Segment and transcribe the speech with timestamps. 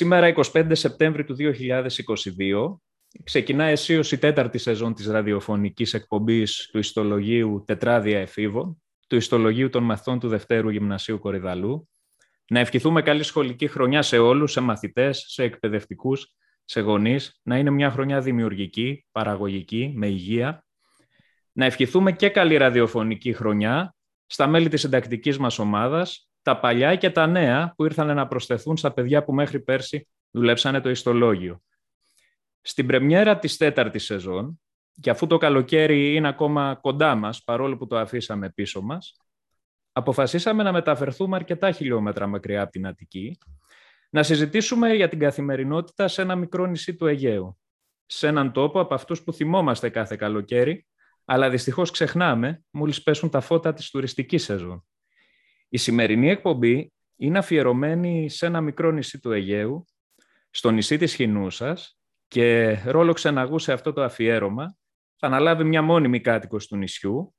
[0.00, 2.80] Σήμερα, 25 Σεπτέμβρη του 2022,
[3.24, 9.82] ξεκινά αισίως η τέταρτη σεζόν της ραδιοφωνικής εκπομπής του ιστολογίου Τετράδια Εφήβων, του ιστολογίου των
[9.82, 11.88] μαθητών του Δευτέρου Γυμνασίου Κορυδαλού.
[12.50, 17.40] Να ευχηθούμε καλή σχολική χρονιά σε όλους, σε μαθητές, σε εκπαιδευτικούς, σε γονείς.
[17.42, 20.64] Να είναι μια χρονιά δημιουργική, παραγωγική, με υγεία.
[21.52, 23.94] Να ευχηθούμε και καλή ραδιοφωνική χρονιά
[24.26, 28.76] στα μέλη της συντακτικής μας ομάδας, τα παλιά και τα νέα που ήρθαν να προσθεθούν
[28.76, 31.62] στα παιδιά που μέχρι πέρσι δουλέψανε το ιστολόγιο.
[32.60, 34.60] Στην πρεμιέρα της τέταρτης σεζόν,
[35.00, 39.16] και αφού το καλοκαίρι είναι ακόμα κοντά μας, παρόλο που το αφήσαμε πίσω μας,
[39.92, 43.38] αποφασίσαμε να μεταφερθούμε αρκετά χιλιόμετρα μακριά από την Αττική,
[44.10, 47.58] να συζητήσουμε για την καθημερινότητα σε ένα μικρό νησί του Αιγαίου,
[48.06, 50.86] σε έναν τόπο από αυτούς που θυμόμαστε κάθε καλοκαίρι,
[51.24, 54.84] αλλά δυστυχώς ξεχνάμε μόλις πέσουν τα φώτα της τουριστικής σεζόν.
[55.72, 59.84] Η σημερινή εκπομπή είναι αφιερωμένη σε ένα μικρό νησί του Αιγαίου,
[60.50, 61.98] στο νησί της Χινούσας
[62.28, 64.76] και ρόλο ξεναγού σε αυτό το αφιέρωμα
[65.16, 67.34] θα αναλάβει μια μόνιμη κάτοικος του νησιού,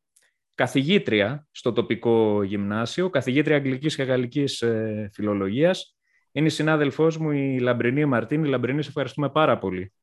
[0.56, 5.98] καθηγήτρια στο τοπικό γυμνάσιο, καθηγήτρια αγγλικής και γαλλικής ε, φιλολογίας.
[6.32, 8.48] Είναι η συνάδελφός μου η Λαμπρινή Μαρτίνη.
[8.48, 9.94] Λαμπρινή, σε ευχαριστούμε πάρα πολύ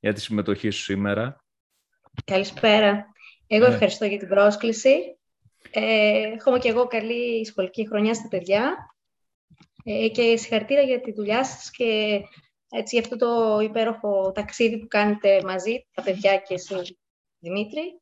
[0.00, 1.44] για τη συμμετοχή σου σήμερα.
[2.24, 3.06] Καλησπέρα.
[3.46, 3.68] Εγώ ε.
[3.68, 5.19] ευχαριστώ για την πρόσκληση
[5.70, 8.76] ε, έχουμε και εγώ καλή σχολική χρονιά στα παιδιά
[9.84, 12.20] ε, και συγχαρητήρια για τη δουλειά σας και
[12.70, 16.98] έτσι, για αυτό το υπέροχο ταξίδι που κάνετε μαζί, τα παιδιά και εσύ,
[17.38, 18.00] Δημήτρη.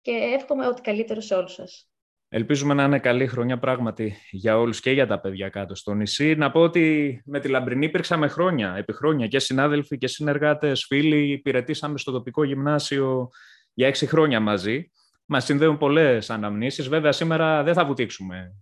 [0.00, 1.88] Και εύχομαι ό,τι καλύτερο σε όλους σας.
[2.28, 6.34] Ελπίζουμε να είναι καλή χρονιά πράγματι για όλους και για τα παιδιά κάτω στο νησί.
[6.34, 11.32] Να πω ότι με τη Λαμπρινή υπήρξαμε χρόνια, επί χρόνια και συνάδελφοι και συνεργάτες, φίλοι.
[11.32, 13.28] Υπηρετήσαμε στο τοπικό γυμνάσιο
[13.72, 14.90] για έξι χρόνια μαζί.
[15.26, 16.88] Μας συνδέουν πολλές αναμνήσεις.
[16.88, 18.54] Βέβαια, σήμερα δεν θα βουτήξουμε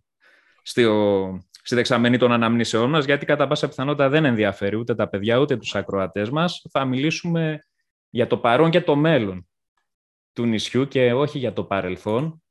[0.62, 5.38] στο, στη δεξαμενή των αναμνήσεών μας, γιατί κατά πάσα πιθανότητα δεν ενδιαφέρει ούτε τα παιδιά,
[5.38, 6.66] ούτε τους ακροατές μας.
[6.70, 7.58] Θα μιλήσουμε
[8.10, 9.48] για το παρόν και το μέλλον
[10.32, 12.42] του νησιού και όχι για το παρελθόν.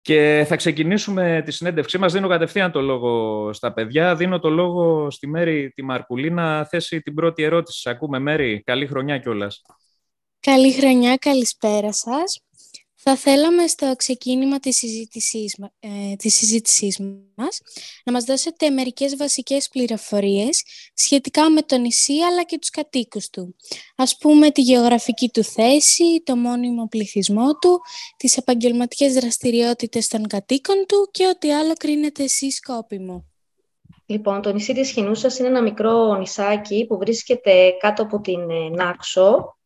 [0.00, 2.12] Και θα ξεκινήσουμε τη συνέντευξή μας.
[2.12, 4.16] Δίνω κατευθείαν το λόγο στα παιδιά.
[4.16, 7.90] Δίνω το λόγο στη Μέρη τη Μαρκουλή να θέσει την πρώτη ερώτηση.
[7.90, 8.62] Ακούμε Μέρη.
[8.62, 9.62] Καλή χρονιά κιόλας.
[10.40, 12.45] Καλή χρονιά, καλησπέρα σας.
[13.08, 16.98] Θα θέλαμε στο ξεκίνημα της συζήτησής, ε, της συζήτησής
[17.36, 17.60] μας
[18.04, 20.62] να μας δώσετε μερικές βασικές πληροφορίες
[20.94, 23.56] σχετικά με το νησί αλλά και τους κατοίκους του.
[23.96, 27.80] Ας πούμε τη γεωγραφική του θέση, το μόνιμο πληθυσμό του,
[28.16, 33.24] τις επαγγελματικές δραστηριότητες των κατοίκων του και ό,τι άλλο κρίνετε εσείς σκόπιμο.
[34.06, 38.68] Λοιπόν, το νησί της Χινούσας είναι ένα μικρό νησάκι που βρίσκεται κάτω από την ε,
[38.68, 39.56] Νάξο.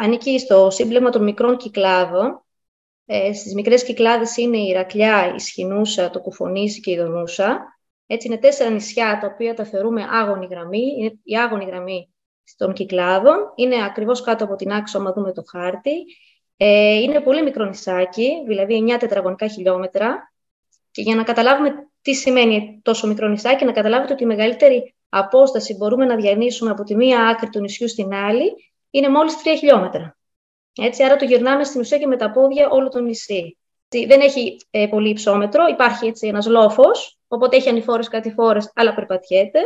[0.00, 2.43] Ανήκει στο σύμπλεμα των μικρών κυκλάδων
[3.06, 7.78] ε, στις μικρές κυκλάδες είναι η Ηρακλιά, η Σχοινούσα, το Κουφονήσι και η Δονούσα.
[8.06, 10.94] Έτσι είναι τέσσερα νησιά τα οποία τα θεωρούμε άγωνη γραμμή.
[10.98, 12.14] Είναι η άγωνη γραμμή
[12.56, 13.36] των κυκλάδων.
[13.54, 16.04] Είναι ακριβώς κάτω από την άξο, άμα δούμε το χάρτη.
[16.56, 20.32] Ε, είναι πολύ μικρό νησάκι, δηλαδή 9 τετραγωνικά χιλιόμετρα.
[20.90, 25.76] Και για να καταλάβουμε τι σημαίνει τόσο μικρό νησάκι, να καταλάβετε ότι η μεγαλύτερη απόσταση
[25.76, 28.52] μπορούμε να διανύσουμε από τη μία άκρη του νησιού στην άλλη
[28.90, 30.13] είναι μόλις 3 χιλιόμετρα.
[30.76, 33.58] Έτσι, άρα το γυρνάμε στην ουσία και με τα πόδια όλο το νησί.
[34.06, 39.60] Δεν έχει ε, πολύ υψόμετρο, υπάρχει έτσι ένας λόφος, οπότε έχει ανηφόρες κατηφόρες, αλλά περπατιέται.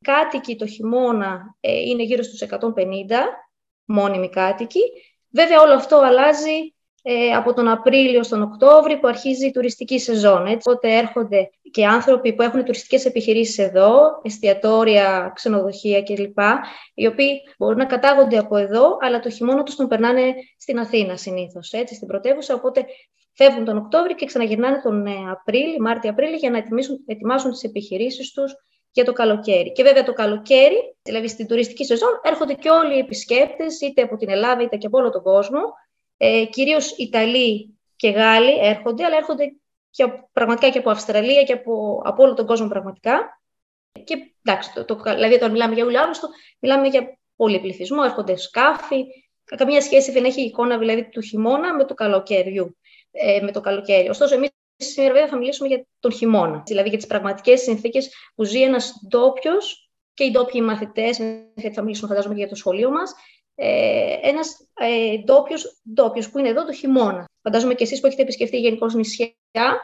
[0.00, 2.56] Κάτοικοι το χειμώνα ε, είναι γύρω στους 150,
[3.84, 4.80] μόνιμοι κάτοικοι.
[5.30, 10.46] Βέβαια όλο αυτό αλλάζει ε, από τον Απρίλιο στον Οκτώβριο που αρχίζει η τουριστική σεζόν.
[10.46, 10.70] Έτσι.
[10.70, 16.38] Οπότε έρχονται και άνθρωποι που έχουν τουριστικές επιχειρήσεις εδώ, εστιατόρια, ξενοδοχεία κλπ.
[16.94, 21.16] Οι οποίοι μπορούν να κατάγονται από εδώ, αλλά το χειμώνα τους τον περνάνε στην Αθήνα
[21.16, 22.54] συνήθως, έτσι, στην πρωτεύουσα.
[22.54, 22.84] Οπότε
[23.32, 28.32] φεύγουν τον Οκτώβριο και ξαναγυρνάνε τον ε, Απρίλιο, Μάρτιο-Απρίλιο για να ετοιμάσουν, ετοιμάσουν τις επιχειρήσεις
[28.32, 28.54] τους
[28.90, 29.72] για το καλοκαίρι.
[29.72, 34.16] Και βέβαια το καλοκαίρι, δηλαδή στην τουριστική σεζόν, έρχονται και όλοι οι επισκέπτες, είτε από
[34.16, 35.60] την Ελλάδα είτε και από όλο τον κόσμο,
[36.16, 39.44] ε, κυρίως Ιταλοί και Γάλλοι έρχονται, αλλά έρχονται
[39.96, 43.40] και πραγματικά και από Αυστραλία και από, από όλο τον κόσμο πραγματικά.
[44.04, 46.28] Και εντάξει, το, το, δηλαδή όταν μιλάμε για Ιούλιο Αύγουστο,
[46.58, 49.04] μιλάμε για πολύ πληθυσμό, έρχονται σκάφη.
[49.44, 52.76] Καμία σχέση δεν έχει εικόνα δηλαδή του χειμώνα με το καλοκαίριου.
[53.10, 54.08] Ε, με το καλοκαίρι.
[54.08, 58.44] Ωστόσο, εμείς σήμερα βέβαια θα μιλήσουμε για τον χειμώνα, δηλαδή για τις πραγματικές συνθήκες που
[58.44, 61.16] ζει ένας ντόπιος και οι ντόπιοι μαθητές,
[61.54, 63.14] γιατί θα μιλήσουμε φαντάζομαι και για το σχολείο μας,
[63.54, 65.18] ε, ένας ε,
[65.84, 67.24] ντόπιος που είναι εδώ το χειμώνα.
[67.42, 69.34] Φαντάζομαι και εσείς που έχετε επισκεφτεί γενικώ νησιά,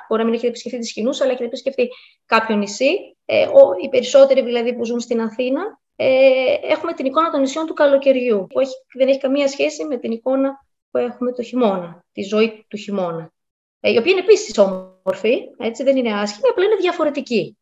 [0.08, 1.88] μπορεί να μην έχετε επισκεφτεί τη Σκηνούς, αλλά έχετε επισκεφτεί
[2.26, 3.16] κάποιο νησί.
[3.24, 7.66] Ε, ο, οι περισσότεροι δηλαδή που ζουν στην Αθήνα, ε, έχουμε την εικόνα των νησιών
[7.66, 12.04] του καλοκαιριού, που έχει, δεν έχει καμία σχέση με την εικόνα που έχουμε το χειμώνα,
[12.12, 13.32] τη ζωή του χειμώνα.
[13.80, 17.56] Ε, η οποία είναι επίσης όμορφη, έτσι, δεν είναι άσχημη, απλά είναι διαφορετική.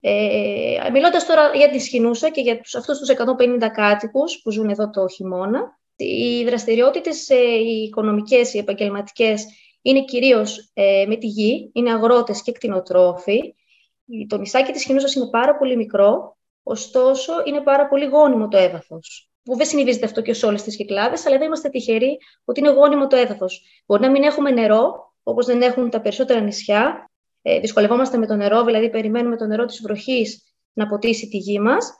[0.00, 4.68] Ε, μιλώντας τώρα για τη Σχοινούσα και για τους, αυτούς τους 150 κάτοικους που ζουν
[4.68, 9.46] εδώ το χειμώνα, οι δραστηριότητες ε, οι οικονομικές, οι επαγγελματικές
[9.82, 13.54] είναι κυρίως ε, με τη γη, είναι αγρότες και κτηνοτρόφοι.
[14.26, 19.30] Το νησάκι της Σχοινούσας είναι πάρα πολύ μικρό, ωστόσο είναι πάρα πολύ γόνιμο το έδαφος.
[19.42, 22.70] Που δεν συνηθίζεται αυτό και σε όλες τις κυκλάδες, αλλά εδώ είμαστε τυχεροί ότι είναι
[22.70, 23.62] γόνιμο το έδαφος.
[23.86, 27.10] Μπορεί να μην έχουμε νερό, όπως δεν έχουν τα περισσότερα νησιά,
[27.42, 31.60] ε, δυσκολευόμαστε με το νερό, δηλαδή περιμένουμε το νερό της βροχής να ποτίσει τη γη
[31.60, 31.92] μας.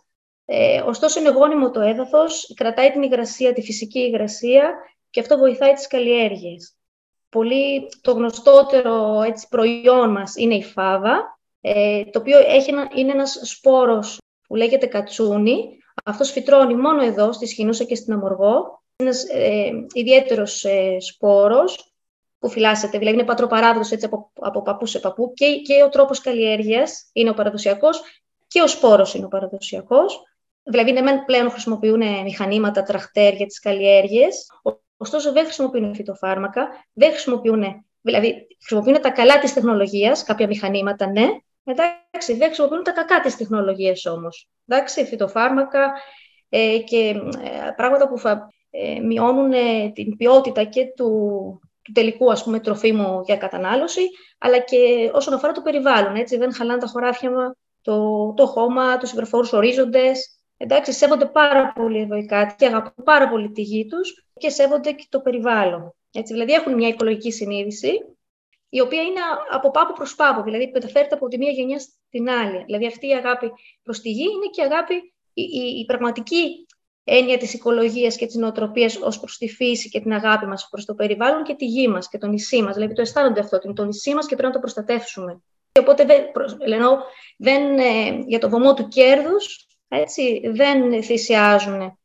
[0.45, 4.75] Ε, ωστόσο είναι γόνιμο το έδαφος, κρατάει την υγρασία, τη φυσική υγρασία
[5.11, 6.77] και αυτό βοηθάει τις καλλιέργειες.
[7.33, 13.13] Πολύ, το γνωστότερο έτσι, προϊόν μας είναι η φάβα, ε, το οποίο έχει ένα, είναι
[13.13, 15.79] ένας σπόρος που λέγεται κατσούνι.
[16.05, 18.83] Αυτός φυτρώνει μόνο εδώ, στη Σχοινούσα και στην Αμοργό.
[18.97, 21.95] Ένας ε, ιδιαίτερος ε, σπόρος,
[22.39, 26.21] που φυλάσσεται, δηλαδή είναι πατροπαράδοτος έτσι από, από παππού σε παππού και, και ο τρόπος
[26.21, 28.03] καλλιέργειας είναι ο παραδοσιακός
[28.47, 30.23] και ο σπόρος είναι ο παραδοσιακός.
[30.63, 34.47] Δηλαδή, ναι, πλέον χρησιμοποιούν μηχανήματα, τραχτέρ για τις καλλιέργειες,
[35.03, 37.65] ωστόσο δεν χρησιμοποιούν φυτοφάρμακα, δεν χρησιμοποιούν,
[38.01, 41.27] δηλαδή χρησιμοποιούν τα καλά της τεχνολογίας, κάποια μηχανήματα, ναι,
[41.65, 44.49] εντάξει, δεν χρησιμοποιούν τα κακά της τεχνολογίας όμως.
[44.67, 45.93] Εντάξει, φυτοφάρμακα
[46.49, 46.99] ε, και
[47.43, 49.53] ε, πράγματα που θα ε, μειώνουν
[49.93, 51.11] την ποιότητα και του,
[51.83, 54.01] του τελικού ας πούμε, τροφίμου για κατανάλωση,
[54.39, 56.17] αλλά και όσον αφορά το περιβάλλον.
[56.17, 60.37] Έτσι, δεν χαλάνε τα χωράφια, το, το χώμα, τους υβραφόρους ορίζοντες.
[60.57, 62.27] Εντάξει, σέβονται πάρα πολύ εδώ οι
[62.57, 65.95] και αγαπούν πάρα πολύ τη γη τους και σέβονται και το περιβάλλον.
[66.13, 67.91] Έτσι, δηλαδή έχουν μια οικολογική συνείδηση,
[68.69, 69.21] η οποία είναι
[69.51, 72.65] από πάπου προς πάπου, δηλαδή μεταφέρεται από τη μία γενιά στην άλλη.
[72.65, 73.53] Δηλαδή αυτή η αγάπη
[73.83, 74.95] προς τη γη είναι και η αγάπη,
[75.33, 76.67] η, η, η πραγματική
[77.05, 80.85] έννοια της οικολογίας και της νοοτροπίας ως προς τη φύση και την αγάπη μας προς
[80.85, 82.75] το περιβάλλον και τη γη μας και το νησί μας.
[82.75, 85.43] Δηλαδή το αισθάνονται αυτό, ότι είναι το νησί μας και πρέπει να το προστατεύσουμε.
[85.73, 86.23] Και οπότε δεν,
[86.67, 86.87] λένε,
[87.37, 91.99] δεν, ε, για το βωμό του κέρδους έτσι, δεν θυσιάζουν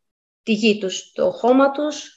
[0.44, 2.17] τη γη τους, το χώμα τους, τη,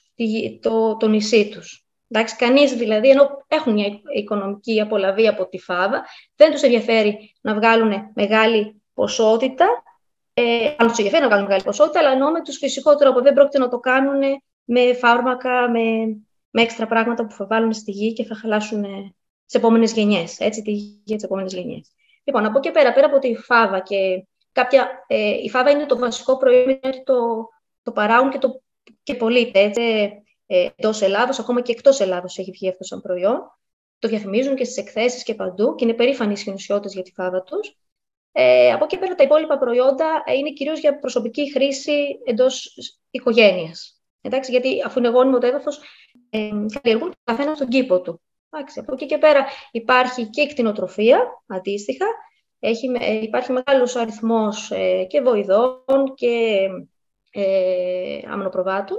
[0.60, 1.84] το, το νησί τους.
[2.08, 6.04] Εντάξει, κανείς δηλαδή, ενώ έχουν μια οικονομική απολαβή από τη φάβα,
[6.36, 9.82] δεν τους ενδιαφέρει να βγάλουν μεγάλη ποσότητα
[10.34, 13.20] ε, αν τους ενδιαφέρει να βγάλουν μεγάλη ποσότητα, αλλά εννοώ με τους φυσικό τρόπο.
[13.20, 14.20] Δεν πρόκειται να το κάνουν
[14.64, 15.80] με φάρμακα, με,
[16.50, 18.82] με έξτρα πράγματα που θα βάλουν στη γη και θα χαλάσουν
[19.46, 20.40] τις επόμενες γενιές.
[20.40, 21.90] Έτσι, τη γη για τι επόμενε γενιές.
[22.24, 25.04] Λοιπόν, από εκεί πέρα, πέρα από τη φάβα και κάποια.
[25.06, 27.48] Ε, η φάβα είναι το βασικό προϊόν γιατί το,
[27.82, 28.62] το παράγουν και, το,
[29.10, 29.70] και πωλείται.
[30.46, 33.58] ε, εντός Ελλάδος, ακόμα και εκτός Ελλάδος έχει βγει αυτός σαν προϊόν.
[33.98, 36.52] Το διαφημίζουν και στις εκθέσεις και παντού και είναι περήφανοι οι
[36.92, 37.76] για τη φάβα τους.
[38.32, 41.92] Ε, από εκεί πέρα τα υπόλοιπα προϊόντα ε, είναι κυρίως για προσωπική χρήση
[42.24, 42.76] εντός
[43.10, 44.02] οικογένειας.
[44.20, 45.80] Εντάξει, γιατί αφού είναι γόνιμο το έδαφος,
[46.30, 46.50] ε,
[46.80, 48.20] καλλιεργούν καθένα στον κήπο του.
[48.50, 52.06] Εντάξει, από εκεί και πέρα υπάρχει και κτηνοτροφία, αντίστοιχα.
[52.58, 56.58] Έχει, ε, υπάρχει μεγάλος αριθμός ε, και βοηδών και
[57.30, 58.98] ε, αμνοπροβάτων,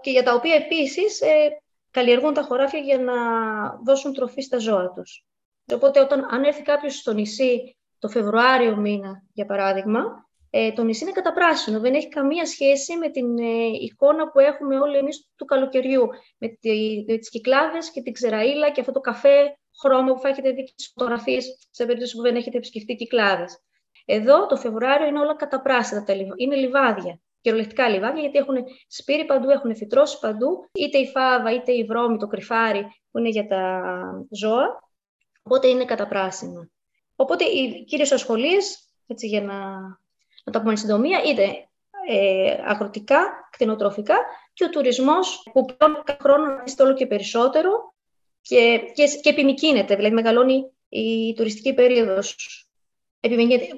[0.00, 3.14] και για τα οποία επίσης ε, καλλιεργούν τα χωράφια για να
[3.84, 5.24] δώσουν τροφή στα ζώα τους.
[5.72, 11.04] Οπότε όταν αν έρθει κάποιος στο νησί το Φεβρουάριο μήνα, για παράδειγμα, ε, το νησί
[11.04, 11.80] είναι καταπράσινο.
[11.80, 16.08] Δεν έχει καμία σχέση με την ε, εικόνα που έχουμε όλοι εμείς του καλοκαιριού.
[16.38, 20.28] Με, τη, με τις κυκλάδες και την ξεραίλα και αυτό το καφέ χρώμα που θα
[20.28, 23.62] έχετε δει στις φωτογραφίες σε περίπτωση που δεν έχετε επισκεφτεί κυκλάδες.
[24.10, 26.04] Εδώ το Φεβρουάριο είναι όλα καταπράσινα.
[26.04, 27.20] Τα είναι λιβάδια.
[27.40, 28.56] Κυριολεκτικά λιβάδια, γιατί έχουν
[28.88, 33.28] σπείρει παντού, έχουν φυτρώσεις παντού, είτε η φάβα, είτε η βρώμη, το κρυφάρι που είναι
[33.28, 33.82] για τα
[34.30, 34.90] ζώα.
[35.42, 36.68] Οπότε είναι καταπράσινα.
[37.16, 39.78] Οπότε οι κύριες ασχολίες, έτσι για να,
[40.44, 41.68] να τα πούμε συντομία, είναι
[42.08, 44.16] ε, αγροτικά, κτηνοτροφικά
[44.52, 47.94] και ο τουρισμός που πλέον κάθε χρόνο είστε όλο και περισσότερο
[48.40, 52.36] και, και, και επιμηκύνεται, δηλαδή μεγαλώνει η τουριστική περίοδος.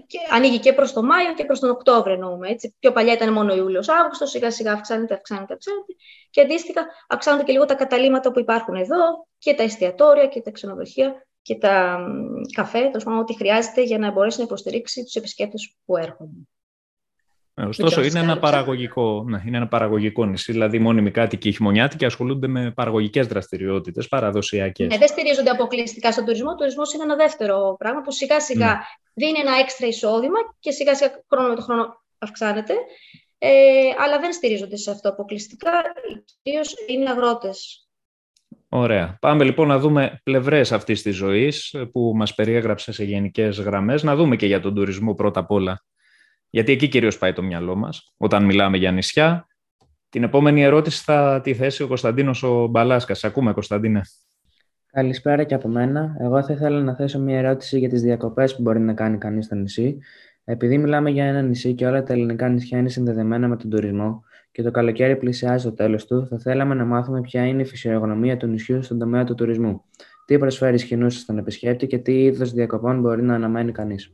[0.07, 2.49] Και ανοίγει και προς το Μάιο και προς τον Οκτώβριο εννοούμε.
[2.49, 2.75] Έτσι.
[2.79, 5.93] Πιο παλιά ήταν μόνο Ιούλιος, Αύγουστος, σιγά σιγά αυξάνεται, αυξάνεται, αυξάνεται.
[6.31, 10.51] Και αντίστοιχα αυξάνονται και λίγο τα καταλήμματα που υπάρχουν εδώ και τα εστιατόρια και τα
[10.51, 12.05] ξενοδοχεία και τα
[12.55, 16.49] καφέ, το πάντων, ό,τι χρειάζεται για να μπορέσει να υποστηρίξει τους επισκέπτες που έρχονται.
[17.61, 22.05] Ε, ωστόσο, είναι ένα, παραγωγικό, ναι, είναι ένα παραγωγικό νησί, δηλαδή μόνιμοι κάτοικοι και χειμωνιάτικοι
[22.05, 24.87] ασχολούνται με παραγωγικές δραστηριότητες, παραδοσιακές.
[24.87, 26.51] Ναι, δεν στηρίζονται αποκλειστικά στον τουρισμό.
[26.51, 28.79] Ο τουρισμός είναι ένα δεύτερο πράγμα που σιγά σιγά ναι.
[29.15, 32.75] δίνει ένα έξτρα εισόδημα και σιγά σιγά χρόνο με το χρόνο αυξάνεται.
[33.39, 33.51] Ε,
[34.05, 35.71] αλλά δεν στηρίζονται σε αυτό αποκλειστικά.
[36.43, 37.85] Κυρίως είναι αγρότες
[38.73, 39.17] Ωραία.
[39.21, 44.03] Πάμε λοιπόν να δούμε πλευρές αυτής της ζωής που μας περιέγραψε σε γενικές γραμμές.
[44.03, 45.85] Να δούμε και για τον τουρισμό πρώτα απ' όλα.
[46.51, 49.47] Γιατί εκεί κυρίως πάει το μυαλό μας όταν μιλάμε για νησιά.
[50.09, 53.25] Την επόμενη ερώτηση θα τη θέσει ο Κωνσταντίνος ο Μπαλάσκας.
[53.25, 54.01] Ακούμε Κωνσταντίνε.
[54.93, 56.17] Καλησπέρα και από μένα.
[56.21, 59.45] Εγώ θα ήθελα να θέσω μια ερώτηση για τις διακοπές που μπορεί να κάνει κανείς
[59.45, 59.99] στο νησί.
[60.45, 64.25] Επειδή μιλάμε για ένα νησί και όλα τα ελληνικά νησιά είναι συνδεδεμένα με τον τουρισμό
[64.53, 68.37] και το καλοκαίρι πλησιάζει το τέλος του, θα θέλαμε να μάθουμε ποια είναι η φυσιογνωμία
[68.37, 69.83] του νησιού στον τομέα του τουρισμού.
[70.25, 74.13] Τι προσφέρει η Σχοινούσα στον επισκέπτη και τι είδο διακοπών μπορεί να αναμένει κανείς.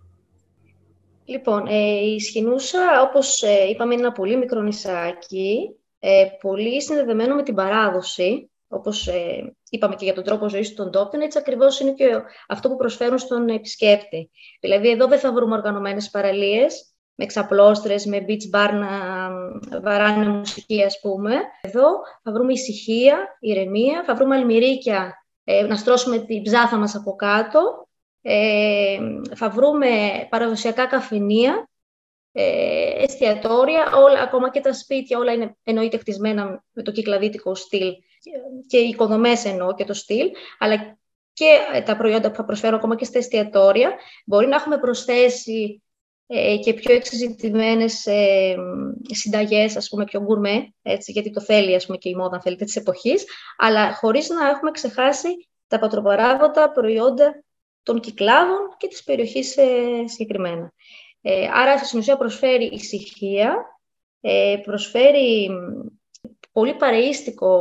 [1.27, 7.35] Λοιπόν, ε, η Σχοινούσα, όπως ε, είπαμε, είναι ένα πολύ μικρό νησάκι, ε, πολύ συνδεδεμένο
[7.35, 11.81] με την παράδοση, όπως ε, είπαμε και για τον τρόπο ζωής των τόπιων, έτσι ακριβώς
[11.81, 12.07] είναι και
[12.49, 14.31] αυτό που προσφέρουν στον επισκέπτη.
[14.61, 20.83] Δηλαδή, εδώ δεν θα βρούμε οργανωμένες παραλίες, με ξαπλώστρες, με beach bar να βαράνε μουσική,
[20.83, 21.35] ας πούμε.
[21.61, 21.87] Εδώ
[22.23, 27.86] θα βρούμε ησυχία, ηρεμία, θα βρούμε αλμυρίκια, ε, να στρώσουμε την ψάθα μας από κάτω,
[28.29, 28.99] ε,
[29.35, 29.89] θα βρούμε
[30.31, 31.69] παραδοσιακά καφενεία,
[32.33, 37.93] ε, εστιατόρια, όλα, ακόμα και τα σπίτια, όλα είναι εννοείται χτισμένα με το κυκλαδίτικο στυλ
[38.67, 40.99] και οι οικοδομές εννοώ και το στυλ, αλλά
[41.33, 43.95] και τα προϊόντα που θα προσφέρω ακόμα και στα εστιατόρια.
[44.27, 45.83] Μπορεί να έχουμε προσθέσει
[46.27, 48.57] ε, και πιο εξεζητημένες ε,
[49.11, 52.43] συνταγές, ας πούμε, πιο γκουρμέ, έτσι, γιατί το θέλει, ας πούμε, και η μόδα, αν
[52.43, 53.25] θέλετε, της εποχής,
[53.57, 57.45] αλλά χωρίς να έχουμε ξεχάσει τα πατροπαράγοντα προϊόντα
[57.87, 59.65] των κυκλάδων και της περιοχής ε,
[60.07, 60.73] συγκεκριμένα.
[61.21, 63.57] Ε, άρα, στην ουσία προσφέρει ησυχία,
[64.21, 65.51] ε, προσφέρει
[66.53, 67.53] πολύ παρεΐστικο,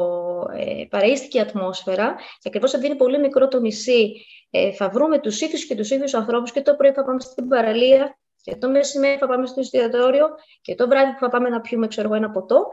[0.54, 5.42] ε, παρεΐστικη ατμόσφαιρα και ακριβώς επειδή είναι πολύ μικρό το νησί, ε, θα βρούμε τους
[5.42, 9.18] ίδιους και τους ίδιους ανθρώπους και το πρωί θα πάμε στην παραλία και το μεσημέρι
[9.18, 10.28] θα πάμε στο εστιατόριο
[10.62, 12.68] και το βράδυ που θα πάμε να πιούμε ξέρω, ένα ποτό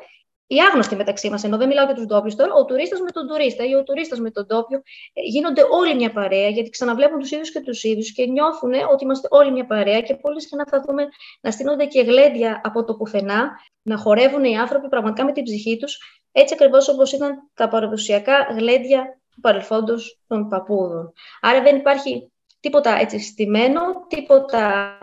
[0.46, 3.26] οι άγνωστοι μεταξύ μας, ενώ δεν μιλάω για τους ντόπιους τώρα, ο τουρίστας με τον
[3.26, 4.82] τουρίστα ή ο τουρίστας με τον ντόπιο,
[5.12, 9.04] ε, γίνονται όλοι μια παρέα, γιατί ξαναβλέπουν τους ίδιους και τους ίδιους και νιώθουν ότι
[9.04, 11.08] είμαστε όλοι μια παρέα και πολύ συχνά θα δούμε
[11.40, 13.50] να στείνονται και γλέντια από το πουθενά,
[13.82, 18.46] να χορεύουν οι άνθρωποι πραγματικά με την ψυχή τους, έτσι ακριβώς όπως ήταν τα παραδοσιακά
[18.56, 21.12] γλέντια του παρελθόντος των παππούδων.
[21.40, 24.98] Άρα δεν υπάρχει τίποτα έτσι στημένο, τίποτα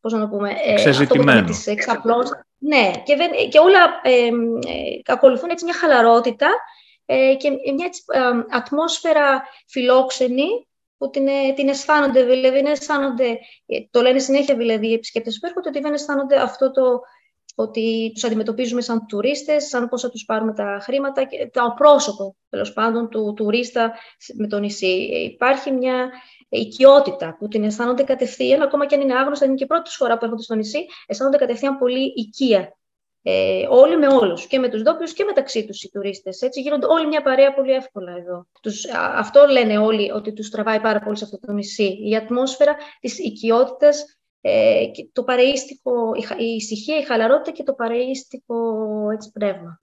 [0.00, 1.48] πώς να το πούμε, ε, Ξεζητημένο.
[2.58, 6.48] Ναι, και, δεν, και όλα ε, ε, ακολουθούν έτσι μια χαλαρότητα
[7.06, 8.02] ε, και μια έτσι,
[8.50, 10.66] ατμόσφαιρα φιλόξενη
[10.98, 13.38] που την, την αισθάνονται, δηλαδή δεν αισθάνονται,
[13.90, 17.00] το λένε συνέχεια δηλαδή οι επισκέπτες που έρχονται, ότι δεν αισθάνονται αυτό το
[17.58, 22.36] ότι τους αντιμετωπίζουμε σαν τουρίστες, σαν πώς θα τους πάρουμε τα χρήματα, και το πρόσωπο
[22.48, 23.92] τέλος πάντων του τουρίστα
[24.34, 24.92] με το νησί.
[25.34, 26.10] Υπάρχει μια
[26.48, 30.18] οικειότητα που την αισθάνονται κατευθείαν, ακόμα και αν είναι άγνωστα, είναι και η πρώτη φορά
[30.18, 32.76] που έρχονται στο νησί, αισθάνονται κατευθείαν πολύ οικία.
[33.28, 36.42] Ε, όλοι με όλους, και με τους ντόπιους και μεταξύ τους οι τουρίστες.
[36.42, 38.46] Έτσι γίνονται όλοι μια παρέα πολύ εύκολα εδώ.
[38.62, 41.98] Τους, αυτό λένε όλοι ότι τους τραβάει πάρα πολύ σε αυτό το νησί.
[42.08, 48.56] Η ατμόσφαιρα της οικειότητας, ε, το παρεΐστικο, η, η ησυχία, η χαλαρότητα και το παρεΐστικο
[49.12, 49.80] έτσι, πνεύμα.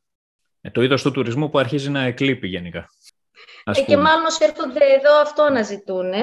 [0.62, 2.89] Ε, το είδος του τουρισμού που αρχίζει να εκλείπει γενικά.
[3.63, 6.13] Ε, και μάλλον όσοι έρχονται εδώ αυτό να ζητούν.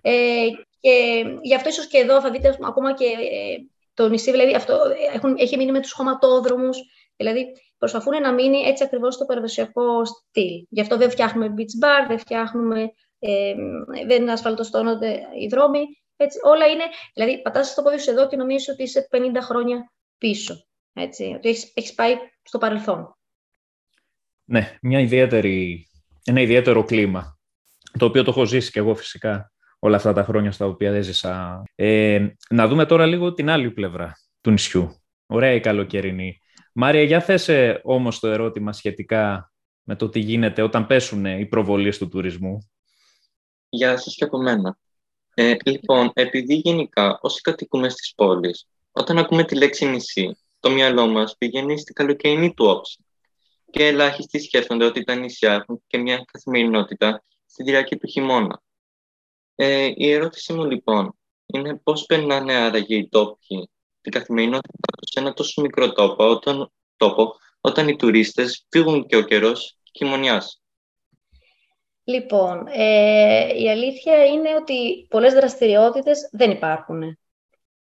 [0.00, 0.46] Ε,
[0.80, 3.56] και γι' αυτό ίσως και εδώ θα δείτε ακόμα και ε,
[3.94, 4.78] το νησί, δηλαδή αυτό
[5.14, 6.78] έχουν, έχει μείνει με τους χωματόδρομους,
[7.16, 7.46] δηλαδή
[7.78, 10.66] προσπαθούν να μείνει έτσι ακριβώς στο παραδοσιακό στυλ.
[10.68, 13.54] Γι' αυτό δεν φτιάχνουμε beach bar, δεν φτιάχνουμε, ε,
[14.06, 15.80] δεν ασφαλτοστώνονται οι δρόμοι.
[16.16, 16.84] Έτσι, όλα είναι,
[17.14, 20.66] δηλαδή πατάς το πόδι σου εδώ και νομίζεις ότι είσαι 50 χρόνια πίσω.
[20.92, 23.16] Έτσι, ότι έχεις, έχεις πάει στο παρελθόν.
[24.44, 25.86] Ναι, μια ιδιαίτερη
[26.26, 27.38] ένα ιδιαίτερο κλίμα,
[27.98, 31.62] το οποίο το έχω ζήσει και εγώ φυσικά όλα αυτά τα χρόνια στα οποία έζησα.
[31.74, 34.96] Ε, να δούμε τώρα λίγο την άλλη πλευρά του νησιού.
[35.26, 36.40] Ωραία η καλοκαιρινή.
[36.72, 39.52] Μάρια, για θέσε όμως το ερώτημα σχετικά
[39.82, 42.70] με το τι γίνεται όταν πέσουν οι προβολίες του τουρισμού.
[43.68, 44.78] Γεια σας και από μένα.
[45.34, 51.06] Ε, λοιπόν, επειδή γενικά όσοι κατοικούμε στις πόλεις, όταν ακούμε τη λέξη νησί, το μυαλό
[51.06, 53.05] μας πηγαίνει στην καλοκαιρινή του όψη
[53.76, 58.62] και ελάχιστοι σκέφτονται ότι τα νησιά έχουν και μια καθημερινότητα στη διάρκεια του χειμώνα.
[59.54, 64.78] Ε, η ερώτησή μου λοιπόν είναι πώς περνάνε άραγε οι τόποι την καθημερινότητα
[65.10, 70.62] σε ένα τόσο μικρό τόπο όταν, τόπο, όταν οι τουρίστες φύγουν και ο καιρός χειμωνιάς;
[72.04, 77.18] Λοιπόν, ε, η αλήθεια είναι ότι πολλές δραστηριότητες δεν υπάρχουν.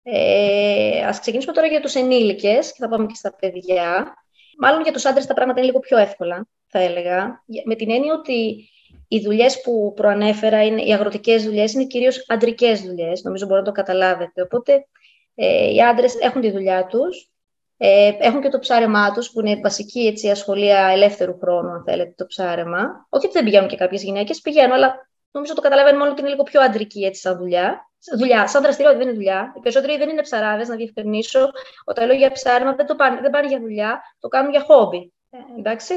[0.02, 4.16] Ε, ας ξεκινήσουμε τώρα για τους ενήλικες και θα πάμε και στα παιδιά.
[4.58, 7.42] Μάλλον για τους άντρες τα πράγματα είναι λίγο πιο εύκολα, θα έλεγα.
[7.64, 8.68] Με την έννοια ότι
[9.08, 13.22] οι δουλειές που προανέφερα, είναι, οι αγροτικές δουλειές, είναι κυρίως αντρικές δουλειές.
[13.22, 14.42] Νομίζω μπορείτε να το καταλάβετε.
[14.42, 14.86] Οπότε
[15.34, 17.30] ε, οι άντρες έχουν τη δουλειά τους,
[17.76, 22.14] ε, έχουν και το ψάρεμά τους, που είναι βασική έτσι, ασχολία ελεύθερου χρόνου, αν θέλετε,
[22.16, 23.06] το ψάρεμα.
[23.08, 26.30] Όχι ότι δεν πηγαίνουν και κάποιες γυναίκες, πηγαίνουν, αλλά νομίζω το καταλαβαίνουμε μόνο ότι είναι
[26.30, 29.52] λίγο πιο αντρική έτσι, σαν δουλειά δουλειά, σαν δραστηριότητα δεν είναι δουλειά.
[29.56, 31.50] Οι περισσότεροι δεν είναι ψαράδες, να διευκρινίσω.
[31.84, 35.12] Όταν λέω για ψάρεμα δεν, το πάνε, δεν πάνε για δουλειά, το κάνουν για χόμπι.
[35.30, 35.94] Ε, εντάξει.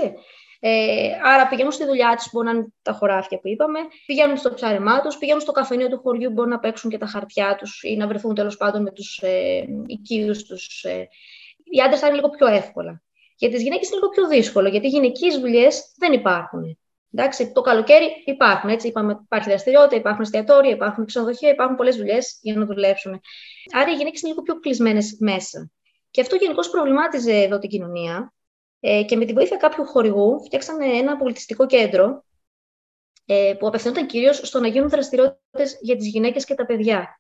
[0.60, 4.54] Ε, άρα πηγαίνουν στη δουλειά τους, μπορεί να είναι τα χωράφια που είπαμε, πηγαίνουν στο
[4.54, 7.96] ψάρεμά τους, πηγαίνουν στο καφενείο του χωριού, μπορεί να παίξουν και τα χαρτιά τους ή
[7.96, 10.84] να βρεθούν τέλος πάντων με τους ε, οικείους τους.
[10.84, 11.08] Ε.
[11.64, 13.02] Οι άντρες θα είναι λίγο πιο εύκολα.
[13.38, 16.78] Για τις γυναίκες είναι λίγο πιο δύσκολο, γιατί οι γυναικείε δουλειές δεν υπάρχουν.
[17.18, 18.70] Εντάξει, το καλοκαίρι υπάρχουν.
[18.70, 23.22] Έτσι, είπαμε, υπάρχει δραστηριότητα, υπάρχουν εστιατόρια, υπάρχουν ξενοδοχεία, υπάρχουν πολλές δουλειές για να δουλέψουν.
[23.74, 25.72] Άρα οι γυναίκες είναι λίγο πιο κλεισμένες μέσα.
[26.12, 28.34] Και αυτό γενικώς προβλημάτιζε εδώ την κοινωνία.
[28.80, 32.24] Ε, και με τη βοήθεια κάποιου χορηγού φτιάξανε ένα πολιτιστικό κέντρο
[33.26, 37.20] ε, που απευθυνόταν κυρίως στο να γίνουν δραστηριότητες για τις γυναίκες και τα παιδιά.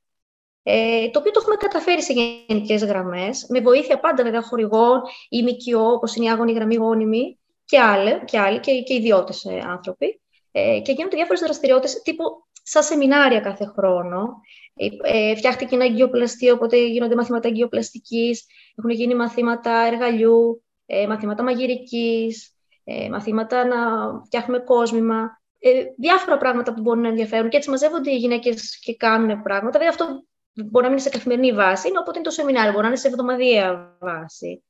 [0.63, 5.41] Ε, το οποίο το έχουμε καταφέρει σε γενικές γραμμές, με βοήθεια πάντα βέβαια χορηγών ή
[5.41, 9.61] ΜΚΟ, όπως είναι η Άγωνη Γραμμή Γόνιμη και άλλοι και, άλλοι, και, και ιδιώτες ε,
[9.67, 10.21] άνθρωποι.
[10.51, 12.23] Ε, και γίνονται διάφορες δραστηριότητες τύπου
[12.63, 14.41] σαν σεμινάρια κάθε χρόνο.
[14.75, 18.37] Ε, ε, φτιάχτηκε ένα εγκυοπλαστείο, οπότε γίνονται μαθήματα εγκυοπλαστική,
[18.75, 23.77] έχουν γίνει μαθήματα εργαλειού, ε, μαθήματα μαγειρικής, ε, μαθήματα να
[24.25, 28.95] φτιάχνουμε κόσμημα, ε, διάφορα πράγματα που μπορούν να ενδιαφέρουν και έτσι μαζεύονται οι γυναίκες και
[28.95, 29.77] κάνουν πράγματα.
[29.77, 30.05] Βέβαια αυτό
[30.53, 32.97] μπορεί να μην είναι σε καθημερινή βάση, είναι οπότε είναι το σεμινάριο, μπορεί να είναι
[32.97, 34.63] σε εβδομαδιαία βάση.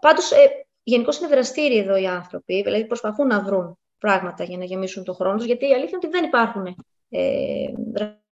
[0.00, 4.64] Πάντως, ε, γενικώς είναι δραστήριοι εδώ οι άνθρωποι, δηλαδή προσπαθούν να βρουν πράγματα για να
[4.64, 6.76] γεμίσουν τον χρόνο τους, γιατί η αλήθεια είναι ότι δεν υπάρχουν
[7.08, 7.66] ε,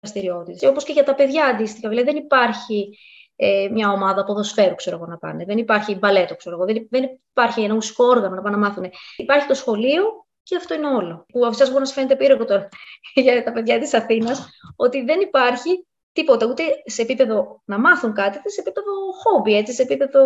[0.01, 0.69] δραστηριότητες.
[0.69, 1.89] Όπως και για τα παιδιά αντίστοιχα.
[1.89, 2.99] Δηλαδή δεν υπάρχει
[3.37, 5.45] ε, μια ομάδα ποδοσφαίρου, ξέρω εγώ, να πάνε.
[5.45, 6.65] Δεν υπάρχει μπαλέτο, ξέρω εγώ.
[6.65, 8.91] Δεν, δεν υπάρχει ένα μουσικό όργανο να πάνε να μάθουν.
[9.17, 10.05] Υπάρχει το σχολείο
[10.43, 11.27] και αυτό είναι όλο.
[11.33, 12.69] Που αυτό μπορεί να σας φαίνεται πύργο τώρα
[13.25, 18.39] για τα παιδιά της Αθήνας, ότι δεν υπάρχει τίποτα ούτε σε επίπεδο να μάθουν κάτι,
[18.39, 18.91] ούτε σε επίπεδο
[19.23, 20.23] χόμπι, έτσι, σε επίπεδο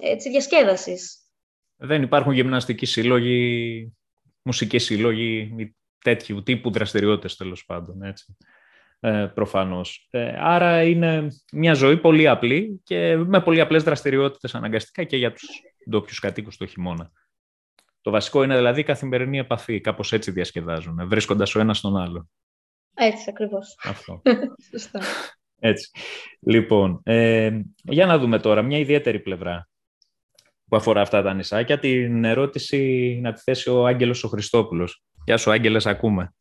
[0.00, 1.22] έτσι, διασκέδασης.
[1.76, 3.92] Δεν υπάρχουν γυμναστικοί σύλλογοι,
[4.42, 5.54] μουσικοί σύλλογοι,
[5.98, 8.02] τέτοιου τύπου δραστηριότητες τέλος πάντων.
[8.02, 8.36] Έτσι
[9.00, 10.08] ε, προφανώς.
[10.10, 15.32] Ε, άρα είναι μια ζωή πολύ απλή και με πολύ απλές δραστηριότητες αναγκαστικά και για
[15.32, 15.48] τους
[15.90, 17.12] ντόπιους κατοίκους το χειμώνα.
[18.00, 22.28] Το βασικό είναι δηλαδή η καθημερινή επαφή, κάπως έτσι διασκεδάζουν, βρίσκοντας ο ένας τον άλλο.
[22.98, 23.78] Έτσι ακριβώς.
[23.84, 24.22] Αυτό.
[24.70, 25.00] Σωστά.
[25.58, 25.90] Έτσι.
[26.40, 29.68] Λοιπόν, ε, για να δούμε τώρα μια ιδιαίτερη πλευρά
[30.68, 31.78] που αφορά αυτά τα νησάκια.
[31.78, 32.78] Την ερώτηση
[33.22, 35.02] να τη θέσει ο Άγγελος ο Χριστόπουλος.
[35.24, 36.34] Γεια σου Άγγελες, ακούμε.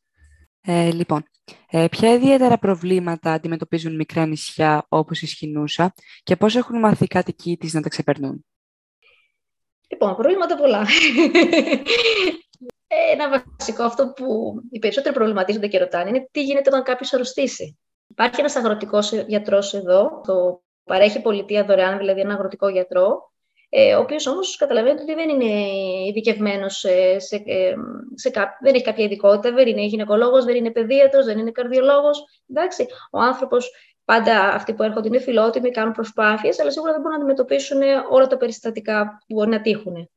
[0.61, 1.23] Ε, λοιπόν,
[1.69, 5.93] ε, ποια ιδιαίτερα προβλήματα αντιμετωπίζουν μικρά νησιά όπως η Σχοινούσα
[6.23, 8.45] και πώς έχουν μάθει οι κάτοικοι της να τα ξεπερνούν;
[9.91, 10.87] Λοιπόν, προβλήματα πολλά.
[12.87, 17.77] Ένα βασικό αυτό που οι περισσότεροι προβληματίζονται και ρωτάνε είναι τι γίνεται όταν κάποιος αρρωστήσει.
[18.07, 23.31] Υπάρχει ένας αγροτικός γιατρός εδώ, το παρέχει πολιτεία δωρεάν, δηλαδή ένα αγροτικό γιατρό,
[23.69, 25.53] ε, ο οποίος όμως καταλαβαίνετε ότι δεν είναι
[26.07, 27.73] ειδικευμένος σε, σε, ε,
[28.13, 32.25] σε, δεν έχει κάποια ειδικότητα, δεν είναι γυναικολόγος, δεν είναι παιδίατρος, δεν είναι καρδιολόγος.
[32.49, 33.71] Εντάξει, ο άνθρωπος
[34.05, 38.27] πάντα αυτοί που έρχονται είναι φιλότιμοι, κάνουν προσπάθειες, αλλά σίγουρα δεν μπορούν να αντιμετωπίσουν όλα
[38.27, 40.09] τα περιστατικά που μπορεί να τύχουν.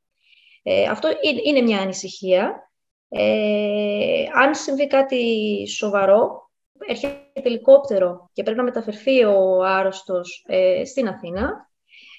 [0.63, 1.09] Ε, αυτό
[1.45, 2.71] είναι μια ανησυχία.
[3.09, 6.51] Ε, αν συμβεί κάτι σοβαρό,
[6.87, 11.71] έρχεται ελικόπτερο και πρέπει να μεταφερθεί ο άρρωστος ε, στην Αθήνα.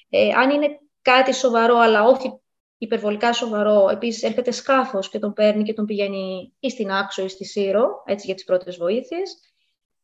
[0.08, 2.40] Ε, αν είναι κάτι σοβαρό, αλλά όχι
[2.78, 3.88] υπερβολικά σοβαρό.
[3.88, 8.02] Επίσης, έρχεται σκάφος και τον παίρνει και τον πηγαίνει ή στην Άξο ή στη Σύρο,
[8.06, 9.36] έτσι για τις πρώτες βοήθειες.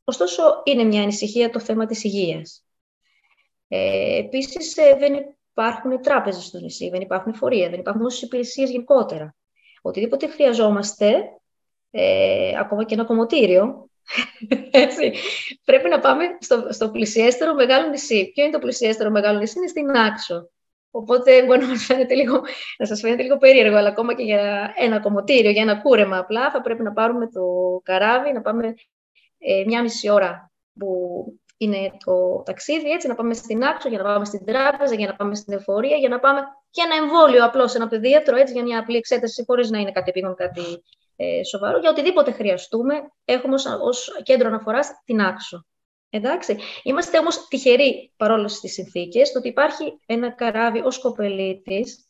[0.05, 2.65] Ωστόσο, είναι μια ανησυχία το θέμα της υγείας.
[3.69, 8.71] Ε, Επίσης, ε, δεν υπάρχουν τράπεζες στο νησί, δεν υπάρχουν φορεία, δεν υπάρχουν δημόσιε υπηρεσίες
[8.71, 9.35] γενικότερα.
[9.83, 11.15] Οτιδήποτε χρειαζόμαστε,
[11.91, 13.91] ε, ακόμα και ένα κομμωτήριο,
[14.71, 15.13] έτσι,
[15.65, 18.31] πρέπει να πάμε στο, στο πλησιέστερο μεγάλο νησί.
[18.35, 20.51] Ποιο είναι το πλησιέστερο μεγάλο νησί, είναι στην Άξο.
[20.91, 22.43] Οπότε μπορεί να, φαίνεται λίγο,
[22.79, 26.51] να σας φαίνεται λίγο περίεργο, αλλά ακόμα και για ένα κομμωτήριο, για ένα κούρεμα απλά,
[26.51, 27.43] θα πρέπει να πάρουμε το
[27.83, 28.75] καράβι, να πάμε
[29.39, 30.89] ε, μια μισή ώρα που
[31.59, 35.15] είναι το ταξίδι, έτσι, να πάμε στην άξο, για να πάμε στην τράπεζα, για να
[35.17, 36.41] πάμε στην εφορία, για να πάμε
[36.71, 39.93] και ένα εμβόλιο απλώς σε ένα παιδίατρο, έτσι, για μια απλή εξέταση, χωρίς να είναι
[39.93, 40.63] κάτι επίγον, κάτι
[41.17, 41.79] ε, σοβαρό.
[41.79, 42.95] Για οτιδήποτε χρειαστούμε,
[43.25, 45.67] έχουμε ως, κέντρο αναφοράς την άξο.
[46.11, 46.59] Εντάξει.
[46.83, 52.09] Είμαστε όμως τυχεροί παρόλο στις συνθήκες, το ότι υπάρχει ένα καράβι ως κοπελίτης,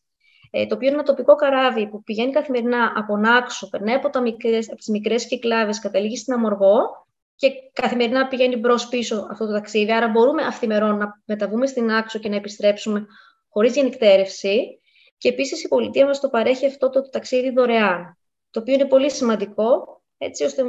[0.50, 4.20] ε, το οποίο είναι ένα τοπικό καράβι που πηγαίνει καθημερινά από Νάξο, περνάει από, τα
[4.20, 7.06] μικρές, από τις μικρές κυκλάβες, καταλήγει στην Αμοργό
[7.38, 9.92] και καθημερινά πηγαίνει μπρος πίσω αυτό το ταξίδι.
[9.92, 13.06] Άρα μπορούμε αυθημερών να μεταβούμε στην Άξο και να επιστρέψουμε
[13.48, 14.80] χωρίς γενικτέρευση.
[15.18, 18.18] Και επίσης η πολιτεία μας το παρέχει αυτό το ταξίδι δωρεάν,
[18.50, 20.62] το οποίο είναι πολύ σημαντικό, έτσι ώστε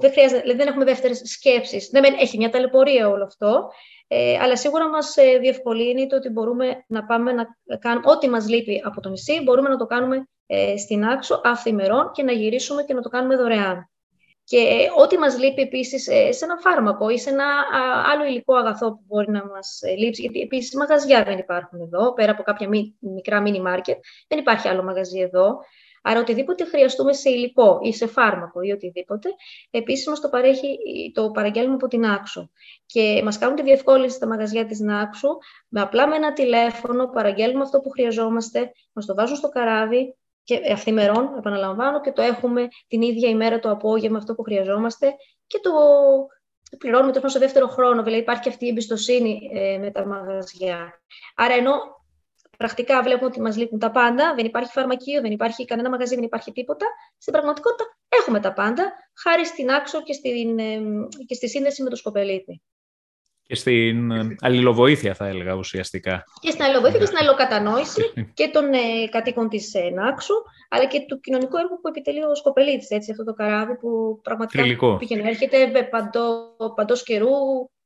[0.00, 1.88] δεν, χρειάζεται, δηλαδή δεν έχουμε δεύτερες σκέψεις.
[1.88, 3.70] Δεν έχει μια ταλαιπωρία όλο αυτό,
[4.08, 8.48] ε, αλλά σίγουρα μας ε, διευκολύνει το ότι μπορούμε να πάμε να κάνουμε ό,τι μας
[8.48, 12.82] λείπει από το νησί, μπορούμε να το κάνουμε ε, στην άξο αυθημερών και να γυρίσουμε
[12.82, 13.90] και να το κάνουμε δωρεάν.
[14.48, 17.44] Και ό,τι μας λείπει επίσης ε, σε ένα φάρμακο ή σε ένα
[18.12, 22.12] άλλο υλικό αγαθό που μπορεί να μας ε, λείψει, γιατί επίσης μαγαζιά δεν υπάρχουν εδώ,
[22.12, 25.58] πέρα από κάποια μικρά mini market, δεν υπάρχει άλλο μαγαζί εδώ.
[26.02, 29.28] Άρα οτιδήποτε χρειαστούμε σε υλικό ή σε φάρμακο ή οτιδήποτε,
[29.70, 30.78] επίσης μας το, παρέχει,
[31.14, 32.50] το παραγγέλνουμε από την Άξο.
[32.86, 35.28] Και μας κάνουν τη διευκόλυνση στα μαγαζιά της Νάξου,
[35.68, 40.16] με απλά με ένα τηλέφωνο παραγγέλνουμε αυτό που χρειαζόμαστε, μας το βάζουν στο καράβι
[40.48, 45.14] και ευθυμερών, επαναλαμβάνω, και το έχουμε την ίδια ημέρα το απόγευμα αυτό που χρειαζόμαστε
[45.46, 45.70] και το
[46.78, 48.02] πληρώνουμε το σε δεύτερο χρόνο.
[48.02, 51.00] Δηλαδή υπάρχει αυτή η εμπιστοσύνη ε, με τα μαγαζιά.
[51.36, 51.72] Άρα ενώ
[52.56, 56.24] πρακτικά βλέπουμε ότι μας λείπουν τα πάντα, δεν υπάρχει φαρμακείο, δεν υπάρχει κανένα μαγαζί, δεν
[56.24, 56.86] υπάρχει τίποτα,
[57.18, 60.80] στην πραγματικότητα έχουμε τα πάντα, χάρη στην άξο και, στην, ε,
[61.26, 62.62] και στη σύνδεση με το σκοπελίτη.
[63.48, 66.24] Και στην ε, αλληλοβοήθεια, θα έλεγα ουσιαστικά.
[66.40, 70.34] Και στην αλληλοβοήθεια και στην αλληλοκατανόηση και των ε, κατοίκων της ε, Νάξου,
[70.68, 73.10] αλλά και του κοινωνικού έργου που επιτελεί ο Σκοπελίτης.
[73.10, 74.96] Αυτό το καράβι που πραγματικά Τριλικό.
[74.96, 77.36] πήγαινε, έρχεται παντό, παντός καιρού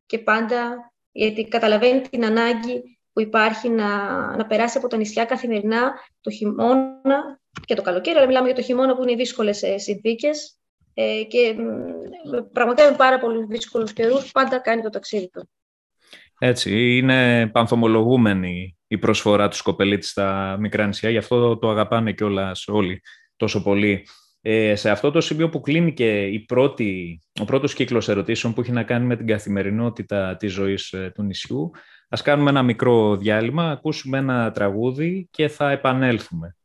[0.07, 3.88] και πάντα, γιατί καταλαβαίνει την ανάγκη που υπάρχει να,
[4.37, 8.62] να περάσει από τα νησιά καθημερινά το χειμώνα και το καλοκαίρι, αλλά μιλάμε για το
[8.62, 10.57] χειμώνα που είναι δύσκολες ε, συνθήκες.
[10.94, 11.55] Ε, και
[12.52, 15.48] πραγματικά με πάρα πολύ δύσκολου καιρούς πάντα κάνει το ταξίδι του.
[16.38, 22.68] Έτσι, είναι πανθομολογούμενη η προσφορά του Σκοπελίτη στα μικρά νησιά, γι' αυτό το αγαπάνε κιόλας
[22.68, 23.02] όλοι
[23.37, 24.07] τόσο πολύ.
[24.40, 28.61] Ε, σε αυτό το σημείο που κλείνει και η πρώτη, ο πρώτος κύκλος ερωτήσεων που
[28.61, 31.70] έχει να κάνει με την καθημερινότητα της ζωής ε, του νησιού,
[32.09, 36.57] ας κάνουμε ένα μικρό διάλειμμα, ακούσουμε ένα τραγούδι και θα επανέλθουμε.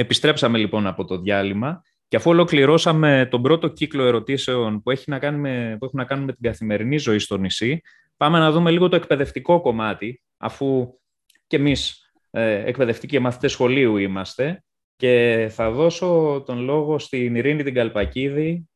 [0.00, 5.18] Επιστρέψαμε λοιπόν από το διάλειμμα και αφού ολοκληρώσαμε τον πρώτο κύκλο ερωτήσεων που, έχει να
[5.18, 7.80] κάνει με, που έχουν να κάνουν με την καθημερινή ζωή στο νησί,
[8.16, 10.98] πάμε να δούμε λίγο το εκπαιδευτικό κομμάτι, αφού
[11.46, 14.64] και εμείς ε, εκπαιδευτικοί μαθητές σχολείου είμαστε
[14.96, 18.68] και θα δώσω τον λόγο στην Ειρήνη την Καλπακίδη,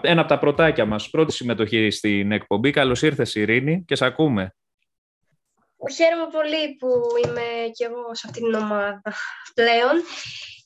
[0.00, 2.70] ένα από τα πρωτάκια μας, πρώτη συμμετοχή στην εκπομπή.
[2.70, 4.54] Καλώς ήρθες Ειρήνη και σε ακούμε.
[5.96, 6.88] Χαίρομαι πολύ που
[7.24, 9.02] είμαι και εγώ σε αυτήν την ομάδα
[9.54, 9.96] πλέον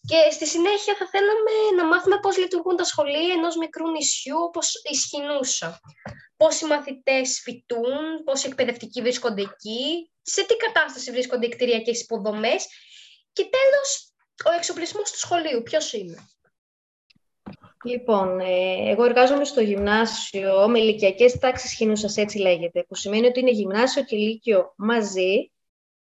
[0.07, 4.75] και στη συνέχεια θα θέλαμε να μάθουμε πώς λειτουργούν τα σχολεία ενός μικρού νησιού όπως
[4.91, 5.81] η Σχοινούσα.
[6.37, 12.01] Πώς οι μαθητές φοιτούν, πώς οι εκπαιδευτικοί βρίσκονται εκεί, σε τι κατάσταση βρίσκονται οι κτηριακές
[12.01, 12.67] υποδομές
[13.33, 14.15] και τέλος
[14.45, 15.63] ο εξοπλισμός του σχολείου.
[15.63, 16.17] Ποιος είναι;
[17.85, 23.41] Λοιπόν, ε, εγώ εργάζομαι στο γυμνάσιο με ηλικιακές τάξεις χινούσας, έτσι λέγεται, που σημαίνει ότι
[23.41, 25.51] είναι γυμνάσιο και λύκειο μαζί,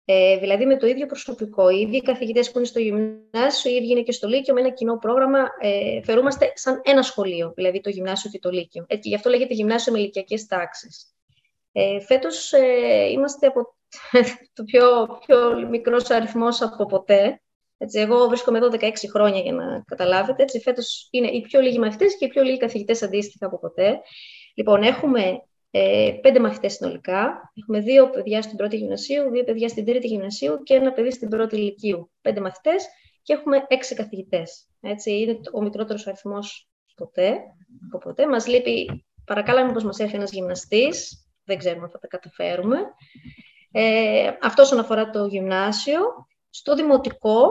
[0.09, 1.71] ε, δηλαδή με το ίδιο προσωπικό.
[1.71, 4.71] Οι ίδιοι καθηγητές που είναι στο γυμνάσιο, οι ίδιοι είναι και στο Λύκειο, με ένα
[4.71, 5.38] κοινό πρόγραμμα.
[5.61, 8.85] Ε, φερούμαστε σαν ένα σχολείο, δηλαδή το γυμνάσιο και το Λύκειο.
[8.88, 11.14] Ε, και γι' αυτό λέγεται γυμνάσιο με ηλικιακές τάξεις.
[11.73, 13.77] Ε, Φέτος ε, είμαστε από
[14.55, 17.40] το πιο, πιο μικρός αριθμός από ποτέ.
[17.79, 20.42] Έτσι, εγώ βρίσκομαι εδώ 16 χρόνια για να καταλάβετε.
[20.42, 24.01] Έτσι, φέτος είναι οι πιο λίγοι μαθητές και οι πιο λίγοι καθηγητές αντίστοιχα από ποτέ.
[24.55, 25.42] Λοιπόν, έχουμε
[25.79, 27.53] ε, πέντε μαθητές συνολικά.
[27.55, 31.29] Έχουμε δύο παιδιά στην πρώτη γυμνασίου, δύο παιδιά στην τρίτη γυμνασίου και ένα παιδί στην
[31.29, 32.11] πρώτη ηλικίου.
[32.21, 32.87] Πέντε μαθητές
[33.23, 34.69] και έχουμε έξι καθηγητές.
[34.81, 37.39] Έτσι, είναι ο μικρότερος αριθμός ποτέ.
[37.89, 38.29] Από ποτέ.
[38.29, 41.27] Μας λείπει, παρακάλαμε πως μας έρθει ένας γυμναστής.
[41.45, 42.79] Δεν ξέρουμε αν θα τα καταφέρουμε.
[43.73, 46.01] Ε, αυτό όσον αφορά το γυμνάσιο.
[46.51, 47.51] Στο δημοτικό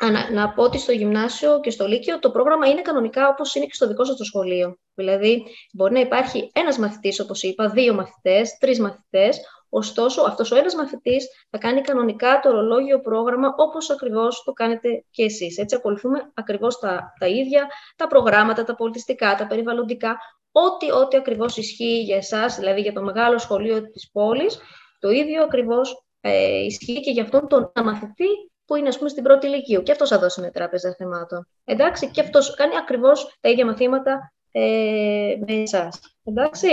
[0.00, 3.64] να, να πω ότι στο γυμνάσιο και στο λύκειο το πρόγραμμα είναι κανονικά όπως είναι
[3.64, 4.78] και στο δικό σας το σχολείο.
[4.94, 9.40] Δηλαδή, μπορεί να υπάρχει ένας μαθητής, όπως είπα, δύο μαθητές, τρεις μαθητές,
[9.76, 15.04] Ωστόσο, αυτός ο ένας μαθητής θα κάνει κανονικά το ορολόγιο πρόγραμμα όπως ακριβώς το κάνετε
[15.10, 15.58] και εσείς.
[15.58, 20.18] Έτσι, ακολουθούμε ακριβώς τα, τα ίδια, τα προγράμματα, τα πολιτιστικά, τα περιβαλλοντικά,
[20.52, 24.58] ό,τι, ό,τι ακριβώς ισχύει για εσάς, δηλαδή για το μεγάλο σχολείο της πόλης,
[24.98, 28.28] το ίδιο ακριβώς ε, ισχύει και για αυτόν τον μαθητή
[28.64, 29.80] που είναι, ας πούμε, στην πρώτη ηλικία.
[29.80, 31.48] Και αυτός θα δώσει μια τράπεζα θεμάτων.
[31.64, 36.00] Εντάξει, και αυτός κάνει ακριβώς τα ίδια μαθήματα ε, με εσάς.
[36.24, 36.68] Εντάξει.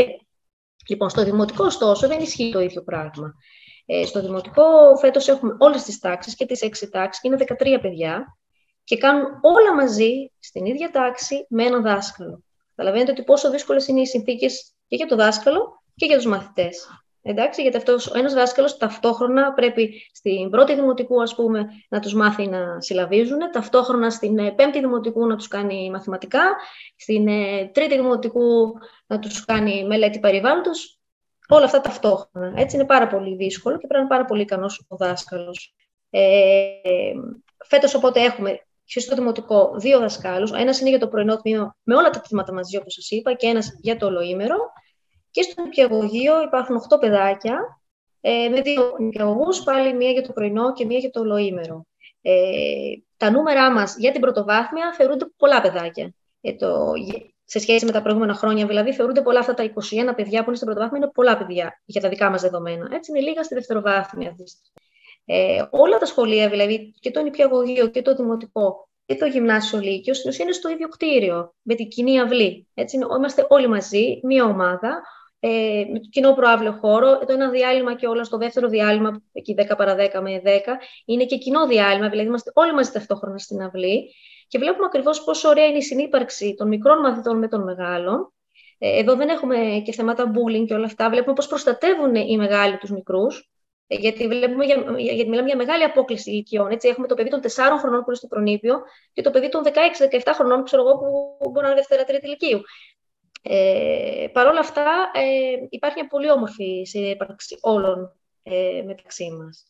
[0.87, 3.33] Λοιπόν, στο δημοτικό, ωστόσο, δεν ισχύει το ίδιο πράγμα.
[3.85, 4.63] Ε, στο δημοτικό,
[4.99, 8.37] φέτος έχουμε όλες τις τάξεις και τις έξι τάξεις, και είναι 13 παιδιά,
[8.83, 12.43] και κάνουν όλα μαζί, στην ίδια τάξη, με έναν δάσκαλο.
[12.75, 16.87] Καταλαβαίνετε ότι πόσο δύσκολες είναι οι συνθήκες και για το δάσκαλο και για τους μαθητές.
[17.21, 22.13] Εντάξει, γιατί αυτός ο ένας δάσκαλος ταυτόχρονα πρέπει στην πρώτη δημοτικού ας πούμε, να τους
[22.13, 26.55] μάθει να συλλαβίζουν, ταυτόχρονα στην ε, πέμπτη δημοτικού να τους κάνει μαθηματικά,
[26.95, 28.73] στην ε, τρίτη δημοτικού
[29.07, 30.99] να τους κάνει μελέτη περιβάλλοντος.
[31.47, 32.53] Όλα αυτά ταυτόχρονα.
[32.55, 35.73] Έτσι είναι πάρα πολύ δύσκολο και πρέπει να είναι πάρα πολύ ικανός ο δάσκαλος.
[36.09, 36.21] Ε,
[37.65, 40.51] Φέτος, οπότε, έχουμε και στο δημοτικό δύο δασκάλους.
[40.51, 43.47] Ένας είναι για το πρωινό τμήμα με όλα τα τμήματα μαζί, όπως σας είπα, και
[43.47, 44.57] ένας για το ολοήμερο.
[45.31, 47.81] Και στο νηπιαγωγείο υπάρχουν 8 παιδάκια,
[48.21, 51.85] ε, με δύο νηπιαγωγούς, πάλι μία για το πρωινό και μία για το ολοήμερο.
[52.21, 52.33] Ε,
[53.17, 56.13] τα νούμερά μας για την πρωτοβάθμια θεωρούνται πολλά παιδάκια.
[56.41, 56.93] Ε, το,
[57.45, 60.55] σε σχέση με τα προηγούμενα χρόνια, δηλαδή, θεωρούνται πολλά αυτά τα 21 παιδιά που είναι
[60.55, 62.89] στην πρωτοβάθμια, είναι πολλά παιδιά για τα δικά μας δεδομένα.
[62.91, 64.35] Έτσι, είναι λίγα στη δευτεροβάθμια.
[65.25, 70.17] Ε, όλα τα σχολεία, δηλαδή και το νηπιαγωγείο και το δημοτικό και το γυμνάσιο Λύκειος,
[70.17, 72.67] στην ουσία είναι στο ίδιο κτίριο, με την κοινή αυλή.
[72.73, 75.01] Έτσι, είμαστε όλοι μαζί, μία ομάδα,
[75.43, 77.17] ε, με το κοινό προάβλιο χώρο.
[77.17, 80.49] Το ένα διάλειμμα και όλα στο δεύτερο διάλειμμα, εκεί 10 παρα 10 με 10,
[81.05, 84.13] είναι και κοινό διάλειμμα, δηλαδή είμαστε όλοι μαζί ταυτόχρονα στην αυλή.
[84.47, 88.33] Και βλέπουμε ακριβώς πόσο ωραία είναι η συνύπαρξη των μικρών μαθητών με των μεγάλων.
[88.77, 91.09] Ε, εδώ δεν έχουμε και θέματα bullying και όλα αυτά.
[91.09, 93.49] Βλέπουμε πώς προστατεύουν οι μεγάλοι τους μικρούς.
[93.87, 96.71] Ε, γιατί, βλέπουμε για, γιατί μιλάμε για μεγάλη απόκληση ηλικιών.
[96.71, 96.87] Έτσι.
[96.87, 97.47] Έχουμε το παιδί των 4
[97.79, 98.81] χρονών που είναι στο προνήπιο
[99.13, 102.61] και το παιδί των 16-17 χρονών ξέρω εγώ, που μπορεί να είναι δευτέρα τρίτη ηλικίου.
[103.41, 109.65] Ε, Παρ' όλα αυτά, ε, υπάρχει μια πολύ όμορφη συνύπαρξη όλων ε, μεταξύ μας.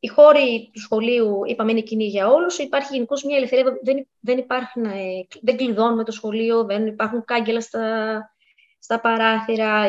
[0.00, 2.58] Οι χώροι του σχολείου, είπαμε, είναι κοινοί για όλους.
[2.58, 3.78] Υπάρχει γενικώς μια ελευθερία.
[3.82, 8.34] Δεν, δεν, υπάρχουν, ε, δεν κλειδώνουμε το σχολείο, δεν υπάρχουν κάγκελα στα,
[8.78, 9.86] στα παράθυρα.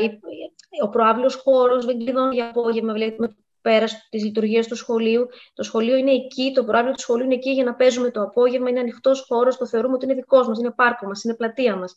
[0.83, 2.93] Ο προάβλιος χώρος δεν κλειδώνει για απόγευμα.
[2.93, 5.27] Βλέπουμε πέρας της λειτουργίας του σχολείου.
[5.53, 8.69] Το σχολείο είναι εκεί, το προάβλιο του σχολείου είναι εκεί για να παίζουμε το απόγευμα.
[8.69, 11.95] Είναι ανοιχτός χώρος, το θεωρούμε ότι είναι δικός μας, είναι πάρκο μας, είναι πλατεία μας.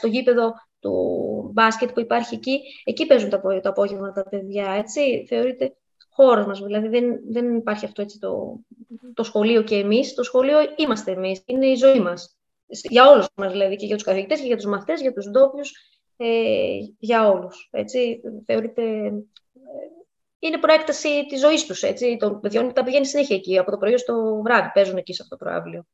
[0.00, 0.92] Το γήπεδο του
[1.52, 4.70] μπάσκετ που υπάρχει εκεί, εκεί παίζουν το, το απόγευμα τα παιδιά.
[4.70, 5.76] Έτσι, θεωρείται
[6.10, 6.60] χώρος μας.
[6.60, 8.60] Δηλαδή δεν, δεν υπάρχει αυτό έτσι το,
[9.14, 10.14] το σχολείο και εμείς.
[10.14, 12.36] Το σχολείο είμαστε εμείς, είναι η ζωή μας.
[12.66, 15.72] Για όλους μας, δηλαδή, και για τους καθηγητές και για τους μαθητές, για τους ντόπιους,
[16.16, 17.70] ε, για όλους.
[18.46, 19.12] Θεωρείται
[20.38, 21.82] είναι προέκταση της ζωής τους.
[22.18, 23.58] Των παιδιών τα πηγαίνει συνέχεια εκεί.
[23.58, 25.86] Από το πρωί στο βράδυ παίζουν εκεί σε αυτό το προάβλιο.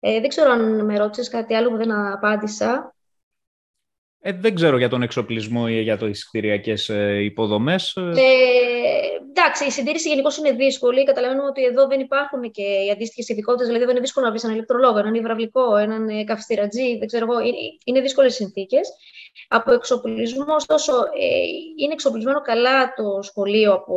[0.00, 2.94] Ε, δεν ξέρω αν με ρώτησες κάτι άλλο που δεν απάντησα.
[4.20, 7.96] Ε, δεν ξέρω για τον εξοπλισμό ή για τις κτηριακές ε, υποδομές.
[7.96, 8.22] Ε,
[9.28, 11.04] εντάξει, η συντήρηση γενικώς είναι δύσκολη.
[11.04, 13.66] Καταλαβαίνουμε ότι εδώ δεν υπάρχουν και οι αντίστοιχες ειδικότητες.
[13.66, 16.98] Δηλαδή, δεν είναι δύσκολο να βρεις έναν ηλεκτρολόγο, έναν υδραυλικό, έναν ε, καυστηρατζή.
[16.98, 17.40] Δεν ξέρω εγώ.
[17.40, 18.88] Είναι, είναι δύσκολες συνθήκες.
[19.48, 21.42] Από εξοπλισμό, ωστόσο, ε,
[21.76, 23.96] είναι εξοπλισμένο καλά το σχολείο από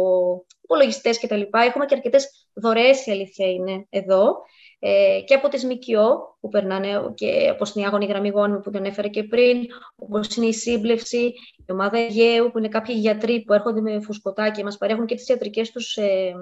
[0.61, 1.41] υπολογιστές κτλ.
[1.51, 4.35] Έχουμε και αρκετές δωρεές, η αλήθεια είναι εδώ
[4.79, 8.71] ε, και από τις ΜΚΟ που περνάνε και όπως είναι η άγωνη γραμμή γόνιμη που
[8.71, 11.33] τον έφερε και πριν, όπως είναι η σύμπλευση,
[11.67, 15.15] η ομάδα Αιγαίου που είναι κάποιοι γιατροί που έρχονται με φουσκωτά και μας παρέχουν και
[15.15, 16.33] τις ιατρικές τους ε,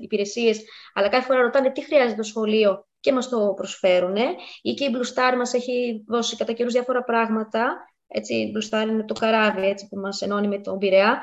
[0.00, 0.60] υπηρεσίες,
[0.94, 4.16] αλλά κάθε φορά ρωτάνε τι χρειάζεται το σχολείο και μας το προσφέρουν.
[4.62, 8.70] Ή και η Blue Star μας έχει δώσει κατά καιρούς διάφορα πράγματα, έτσι, η Blue
[8.70, 11.22] Star είναι το καράβι έτσι, που μας ενώνει με τον Πειραιά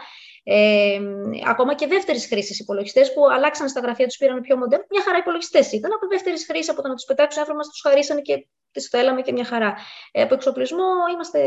[0.52, 0.99] ε,
[1.47, 4.86] ακόμα και δεύτερης χρήσης υπολογιστές που αλλάξαν στα γραφεία τους, πήραν πιο μοντέρνο.
[4.89, 5.91] Μια χαρά υπολογιστές ήταν.
[5.93, 9.21] Από δεύτερης χρήση, από το να τους πετάξουν άνθρωποι, μας τους χαρίσανε και τις θέλαμε
[9.21, 9.75] και μια χαρά.
[10.12, 11.39] Ε, από εξοπλισμό είμαστε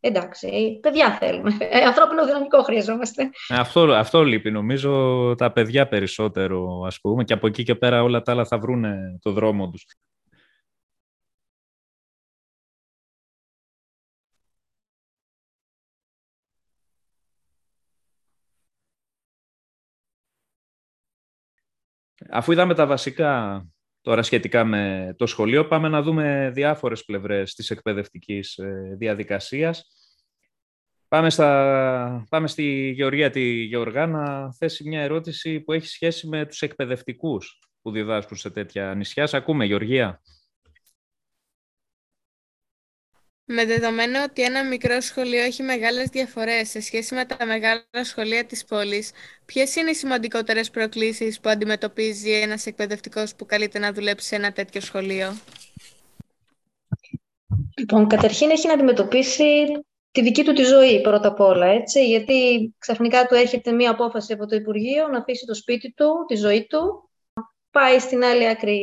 [0.00, 0.78] εντάξει.
[0.82, 1.56] Παιδιά θέλουμε.
[1.58, 3.30] Ε, ανθρώπινο δυναμικό χρειαζόμαστε.
[3.48, 4.50] Αυτό, αυτό λείπει.
[4.50, 8.58] Νομίζω τα παιδιά περισσότερο, ας πούμε, και από εκεί και πέρα όλα τα άλλα θα
[8.58, 8.84] βρουν
[9.22, 9.86] το δρόμο τους.
[22.30, 23.62] Αφού είδαμε τα βασικά
[24.00, 29.86] τώρα σχετικά με το σχολείο, πάμε να δούμε διάφορες πλευρές της εκπαιδευτικής ε, διαδικασίας.
[31.08, 32.26] Πάμε, στα...
[32.28, 37.58] πάμε στη Γεωργία τη Γεωργά να θέσει μια ερώτηση που έχει σχέση με τους εκπαιδευτικούς
[37.82, 39.26] που διδάσκουν σε τέτοια νησιά.
[39.26, 40.20] Σε ακούμε, Γεωργία.
[43.48, 48.44] Με δεδομένο ότι ένα μικρό σχολείο έχει μεγάλες διαφορές σε σχέση με τα μεγάλα σχολεία
[48.44, 49.10] της πόλης,
[49.44, 54.52] ποιες είναι οι σημαντικότερες προκλήσεις που αντιμετωπίζει ένας εκπαιδευτικός που καλείται να δουλέψει σε ένα
[54.52, 55.36] τέτοιο σχολείο;
[57.78, 59.44] Λοιπόν, καταρχήν έχει να αντιμετωπίσει
[60.10, 64.32] τη δική του τη ζωή πρώτα απ' όλα, έτσι, γιατί ξαφνικά του έρχεται μία απόφαση
[64.32, 67.10] από το Υπουργείο να αφήσει το σπίτι του, τη ζωή του,
[67.70, 68.80] πάει στην άλλη άκρη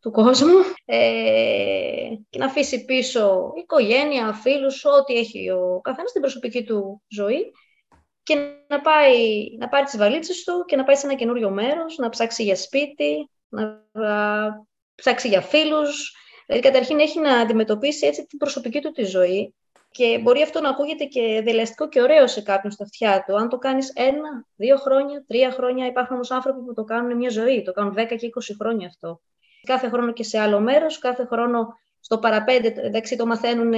[0.00, 6.64] του κόσμου ε, και να αφήσει πίσω οικογένεια, φίλους, ό,τι έχει ο καθένας στην προσωπική
[6.64, 7.52] του ζωή
[8.22, 8.34] και
[8.68, 12.08] να, πάει, να πάρει τις βαλίτσες του και να πάει σε ένα καινούριο μέρος, να
[12.08, 13.86] ψάξει για σπίτι, να,
[14.94, 16.16] ψάξει για φίλους.
[16.46, 19.54] Δηλαδή, καταρχήν έχει να αντιμετωπίσει έτσι την προσωπική του τη ζωή
[19.90, 23.36] και μπορεί αυτό να ακούγεται και δελεαστικό και ωραίο σε κάποιον στα αυτιά του.
[23.36, 27.30] Αν το κάνεις ένα, δύο χρόνια, τρία χρόνια, υπάρχουν όμως άνθρωποι που το κάνουν μια
[27.30, 29.20] ζωή, το κάνουν 10 και 20 χρόνια αυτό
[29.66, 31.68] κάθε χρόνο και σε άλλο μέρος, κάθε χρόνο
[32.00, 33.74] στο παραπέντε, εντάξει, το μαθαίνουν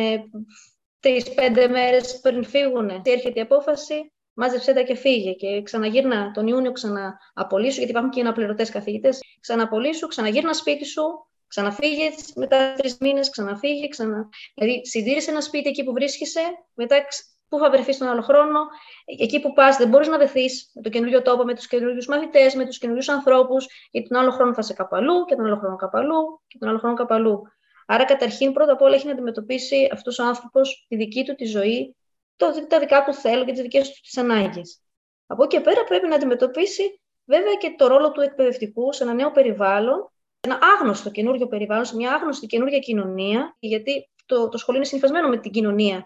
[1.01, 2.91] τρει-πέντε μέρες πριν φύγουν.
[3.05, 8.21] Έρχεται η απόφαση, μάζεψέ τα και φύγε και ξαναγύρνα τον Ιούνιο, ξανααπολύσου, γιατί υπάρχουν και
[8.21, 11.03] αναπληρωτές καθηγητές, ξαναπολύσου, ξαναγύρνα σπίτι σου,
[11.47, 14.29] ξαναφύγε μετά τρεις μήνες, ξαναφύγε, ξανα...
[14.55, 16.41] Δηλαδή, συντήρησε ένα σπίτι εκεί που βρίσκεσαι,
[16.75, 17.05] μετά
[17.53, 18.59] πού θα βρεθεί τον άλλο χρόνο.
[19.05, 22.55] Εκεί που πας, δεν μπορείς να βρεθεί με το καινούριο τόπο, με τους καινούριους μαθητές,
[22.55, 25.77] με τους καινούριους ανθρώπους, γιατί τον άλλο χρόνο θα είσαι καπαλού και τον άλλο χρόνο
[25.77, 27.43] καπαλού και τον άλλο χρόνο καπαλού.
[27.87, 31.45] Άρα, καταρχήν, πρώτα απ' όλα έχει να αντιμετωπίσει αυτός ο άνθρωπος τη δική του τη
[31.45, 31.97] ζωή,
[32.37, 34.81] το, τα δικά του θέλω και τις δικές του τις ανάγκες.
[35.27, 39.13] Από εκεί και πέρα πρέπει να αντιμετωπίσει βέβαια και το ρόλο του εκπαιδευτικού σε ένα
[39.13, 44.81] νέο περιβάλλον, ένα άγνωστο καινούριο περιβάλλον, σε μια άγνωστη καινούργια κοινωνία, γιατί το, το σχολείο
[44.81, 46.03] είναι συνηθισμένο με την κοινωνία ε,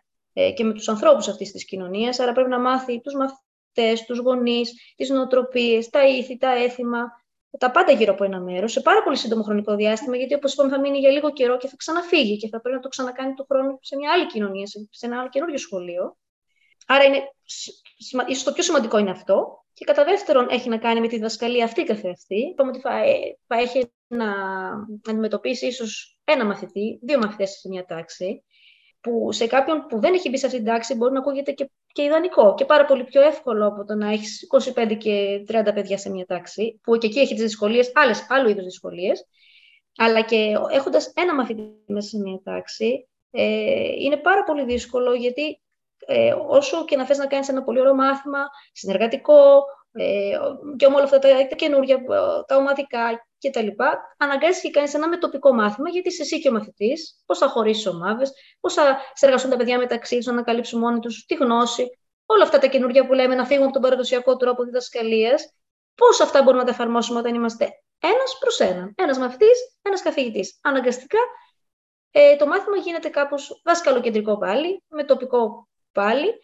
[0.55, 4.94] και με τους ανθρώπους αυτής της κοινωνίας, άρα πρέπει να μάθει τους μαθητές, τους γονείς,
[4.96, 7.07] τις νοοτροπίες, τα ήθη, τα έθιμα,
[7.59, 10.70] τα πάντα γύρω από ένα μέρος, σε πάρα πολύ σύντομο χρονικό διάστημα, γιατί όπως είπαμε
[10.70, 13.44] θα μείνει για λίγο καιρό και θα ξαναφύγει και θα πρέπει να το ξανακάνει το
[13.49, 16.16] χρόνο σε μια άλλη κοινωνία, σε ένα άλλο καινούριο σχολείο.
[16.87, 17.22] Άρα είναι,
[18.27, 19.64] ίσως το πιο σημαντικό είναι αυτό.
[19.72, 22.37] Και κατά δεύτερον έχει να κάνει με τη διδασκαλία αυτή καθεαυτή.
[22.37, 24.27] Είπαμε ότι θα, ε, θα έχει να
[25.09, 28.44] αντιμετωπίσει ίσως ένα μαθητή, δύο μαθητές σε μια τάξη
[29.06, 31.70] που σε κάποιον που δεν έχει μπει σε αυτή την τάξη μπορεί να ακούγεται και,
[31.92, 35.98] και ιδανικό και πάρα πολύ πιο εύκολο από το να έχεις 25 και 30 παιδιά
[35.98, 37.92] σε μια τάξη, που και εκεί έχει τις δυσκολίες,
[38.28, 39.26] άλλου είδους δυσκολίες.
[39.96, 45.60] Αλλά και έχοντας ένα μαθητή μέσα σε μια τάξη, ε, είναι πάρα πολύ δύσκολο γιατί
[46.06, 48.38] ε, όσο και να θες να κάνεις ένα πολύ ωραίο μάθημα,
[48.72, 49.64] συνεργατικό,
[49.96, 50.38] ε,
[50.76, 52.04] και όλα αυτά τα, τα καινούργια,
[52.46, 53.68] τα ομαδικά κτλ.
[54.18, 57.87] Αναγκάζει και κάνει ένα μετοπικό μάθημα, γιατί είσαι εσύ και ο μαθητής, πώς θα χωρίσεις
[57.87, 61.98] ομάδες, πώς θα συνεργαστούν τα παιδιά μεταξύ τους, να ανακαλύψουν μόνοι τους τη γνώση.
[62.26, 65.52] Όλα αυτά τα καινούργια που λέμε, να φύγουμε από τον παραδοσιακό τρόπο διδασκαλίας,
[65.94, 68.92] πώς αυτά μπορούμε να τα εφαρμόσουμε όταν είμαστε ένας προς έναν.
[68.96, 70.59] Ένας μαθητής, ένας καθηγητής.
[70.62, 71.18] Αναγκαστικά
[72.11, 76.40] ε, το μάθημα γίνεται κάπως δασκαλοκεντρικό πάλι, με τοπικό πάλι.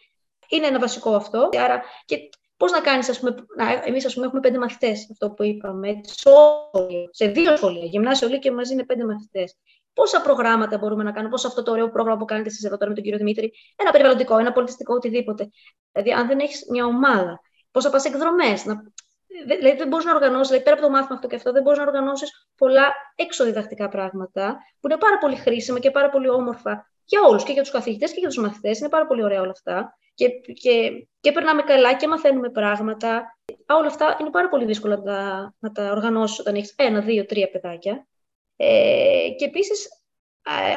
[0.48, 1.48] Είναι ένα βασικό αυτό.
[1.52, 2.16] Άρα και
[2.62, 3.34] Πώς να κάνεις, ας πούμε,
[3.84, 6.00] εμείς έχουμε πέντε μαθητές, αυτό που είπαμε,
[7.10, 9.56] σε δύο σχολεία, γυμνάσιο, λύκειο μαζί είναι πέντε μαθητές.
[9.92, 12.88] Πόσα προγράμματα μπορούμε να κάνουμε, πώ αυτό το ωραίο πρόγραμμα που κάνετε εσείς εδώ τώρα
[12.88, 15.50] με τον κύριο Δημήτρη, ένα περιβαλλοντικό, ένα πολιτιστικό, οτιδήποτε.
[15.92, 17.40] Δηλαδή, αν δεν έχεις μια ομάδα,
[17.70, 18.82] πώς θα πας εκδρομέ, να...
[19.46, 21.78] Δηλαδή, δεν μπορείς να οργανώσεις, δηλαδή, πέρα από το μάθημα αυτό και αυτό, δεν μπορείς
[21.78, 27.20] να οργανώσεις πολλά εξωδιδακτικά πράγματα που είναι πάρα πολύ χρήσιμα και πάρα πολύ όμορφα για
[27.22, 28.78] όλους, και για τους καθηγητές και για τους μαθητές.
[28.78, 33.38] Είναι πάρα πολύ ωραία όλα αυτά και, και, και περνάμε καλά και μαθαίνουμε πράγματα.
[33.68, 37.26] Όλα αυτά είναι πάρα πολύ δύσκολο να τα, να τα οργανώσεις όταν έχεις ένα, δύο,
[37.26, 38.06] τρία παιδάκια.
[38.56, 39.88] Ε, και επίσης,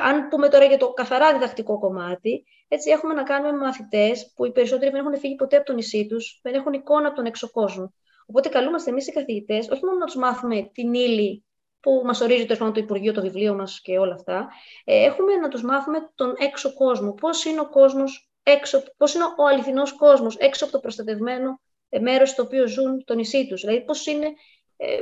[0.04, 4.46] αν πούμε τώρα για το καθαρά διδακτικό κομμάτι, έτσι έχουμε να κάνουμε με μαθητές που
[4.46, 7.26] οι περισσότεροι δεν έχουν φύγει ποτέ από το νησί τους, δεν έχουν εικόνα από τον
[7.26, 7.94] έξω κόσμο.
[8.26, 11.46] Οπότε καλούμαστε εμείς οι καθηγητές, όχι μόνο να τους μάθουμε την ύλη
[11.80, 14.48] που μας ορίζει το, το Υπουργείο, το βιβλίο μας και όλα αυτά,
[14.84, 17.14] ε, έχουμε να τους μάθουμε τον έξω κόσμο.
[17.14, 22.00] Πώς είναι ο κόσμος έξω, πώς είναι ο αληθινός κόσμος έξω από το προστατευμένο ε,
[22.00, 23.62] μέρος στο οποίο ζουν το νησί τους.
[23.62, 24.34] Δηλαδή πώς είναι
[24.78, 24.98] ε,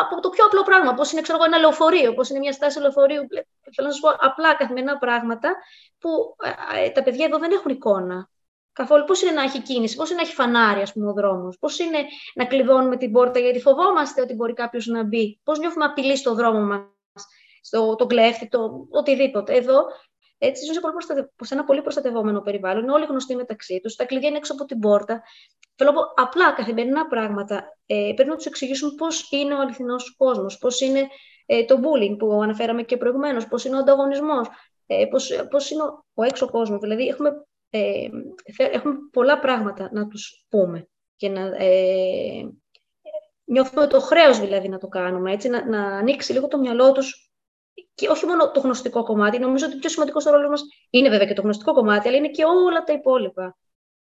[0.00, 3.26] από το πιο απλό πράγμα, πώς είναι ξέρω, ένα λεωφορείο, πώς είναι μια στάση λεωφορείου.
[3.74, 5.56] Θέλω να σας πω απλά καθημερινά πράγματα
[5.98, 6.36] που
[6.84, 8.28] ε, τα παιδιά εδώ δεν έχουν εικόνα.
[8.72, 11.58] Καθόλου πώς είναι να έχει κίνηση, πώς είναι να έχει φανάρι, ας πούμε, ο δρόμος,
[11.58, 11.98] πώς είναι
[12.34, 16.34] να κλειδώνουμε την πόρτα γιατί φοβόμαστε ότι μπορεί κάποιος να μπει, πώς νιώθουμε απειλή στο
[16.34, 17.26] δρόμο μας,
[17.62, 19.54] στο το κλέφτη, το οτιδήποτε.
[19.54, 19.84] Εδώ
[20.46, 20.74] έτσι, ζουν
[21.40, 24.64] σε, ένα πολύ προστατευόμενο περιβάλλον, είναι όλοι γνωστοί μεταξύ τους, τα κλειδιά είναι έξω από
[24.64, 25.22] την πόρτα.
[25.76, 27.78] Θέλω να πω απλά καθημερινά πράγματα.
[27.86, 31.08] Ε, πρέπει να τους εξηγήσουμε πώς είναι ο αληθινός κόσμος, πώς είναι
[31.46, 34.48] ε, το bullying που αναφέραμε και προηγουμένως, πώς είναι ο ανταγωνισμός,
[34.86, 35.04] ε,
[35.50, 36.80] πώς είναι ο, ο έξω κόσμος.
[36.80, 38.08] Δηλαδή, έχουμε, ε,
[38.56, 41.40] έχουμε πολλά πράγματα να τους πούμε και να.
[41.40, 42.48] Ε,
[43.44, 47.23] νιώθουμε το χρέος δηλαδή να το κάνουμε, έτσι, να, να ανοίξει λίγο το μυαλό τους
[47.94, 49.38] και όχι μόνο το γνωστικό κομμάτι.
[49.38, 52.16] Νομίζω ότι το πιο σημαντικό στο ρόλο μας είναι βέβαια και το γνωστικό κομμάτι, αλλά
[52.16, 53.56] είναι και όλα τα υπόλοιπα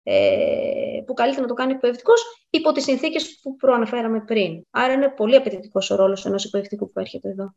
[0.04, 4.64] ε, που καλείται να το κάνει εκπαιδευτικός υπό τις συνθήκες που προαναφέραμε πριν.
[4.70, 7.56] Άρα είναι πολύ απαιτητικός ο ρόλος ενός εκπαιδευτικού που έρχεται εδώ.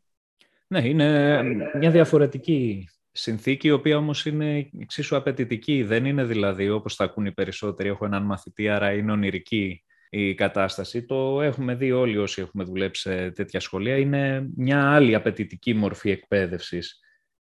[0.67, 1.41] Ναι, είναι
[1.73, 5.83] μια διαφορετική συνθήκη, η οποία όμως είναι εξίσου απαιτητική.
[5.83, 9.83] Δεν είναι δηλαδή, όπως θα ακούν οι περισσότεροι, έχω έναν μαθητή, άρα είναι ονειρική
[10.13, 11.05] η κατάσταση.
[11.05, 13.97] Το έχουμε δει όλοι όσοι έχουμε δουλέψει σε τέτοια σχολεία.
[13.97, 16.99] Είναι μια άλλη απαιτητική μορφή εκπαίδευσης.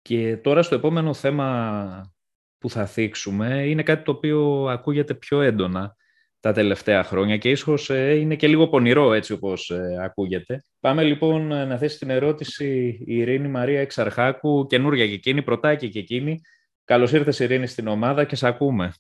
[0.03, 2.13] Και τώρα στο επόμενο θέμα
[2.59, 5.97] που θα θίξουμε είναι κάτι το οποίο ακούγεται πιο έντονα
[6.41, 10.65] τα τελευταία χρόνια και ίσως ε, είναι και λίγο πονηρό έτσι όπως ε, ακούγεται.
[10.81, 15.99] Πάμε λοιπόν να θέσει την ερώτηση η Ειρήνη Μαρία Εξαρχάκου, καινούρια και εκείνη, πρωτάκι και
[15.99, 16.41] εκείνη.
[16.85, 18.93] Καλώς ήρθες Ειρήνη στην ομάδα και σε ακούμε.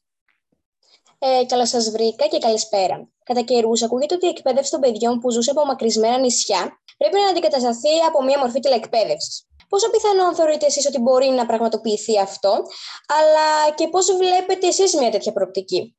[1.18, 3.08] Ε, Καλώ σας βρήκα και καλησπέρα.
[3.24, 7.28] Κατά καιρούς, ακούγεται ότι η εκπαίδευση των παιδιών που ζουν σε απομακρυσμένα νησιά πρέπει να
[7.28, 9.46] αντικατασταθεί από μία μορφή τηλεκπαίδευση.
[9.68, 12.50] Πόσο πιθανόν θεωρείτε εσείς ότι μπορεί να πραγματοποιηθεί αυτό,
[13.06, 15.96] αλλά και πώς βλέπετε εσείς μια τέτοια προοπτική;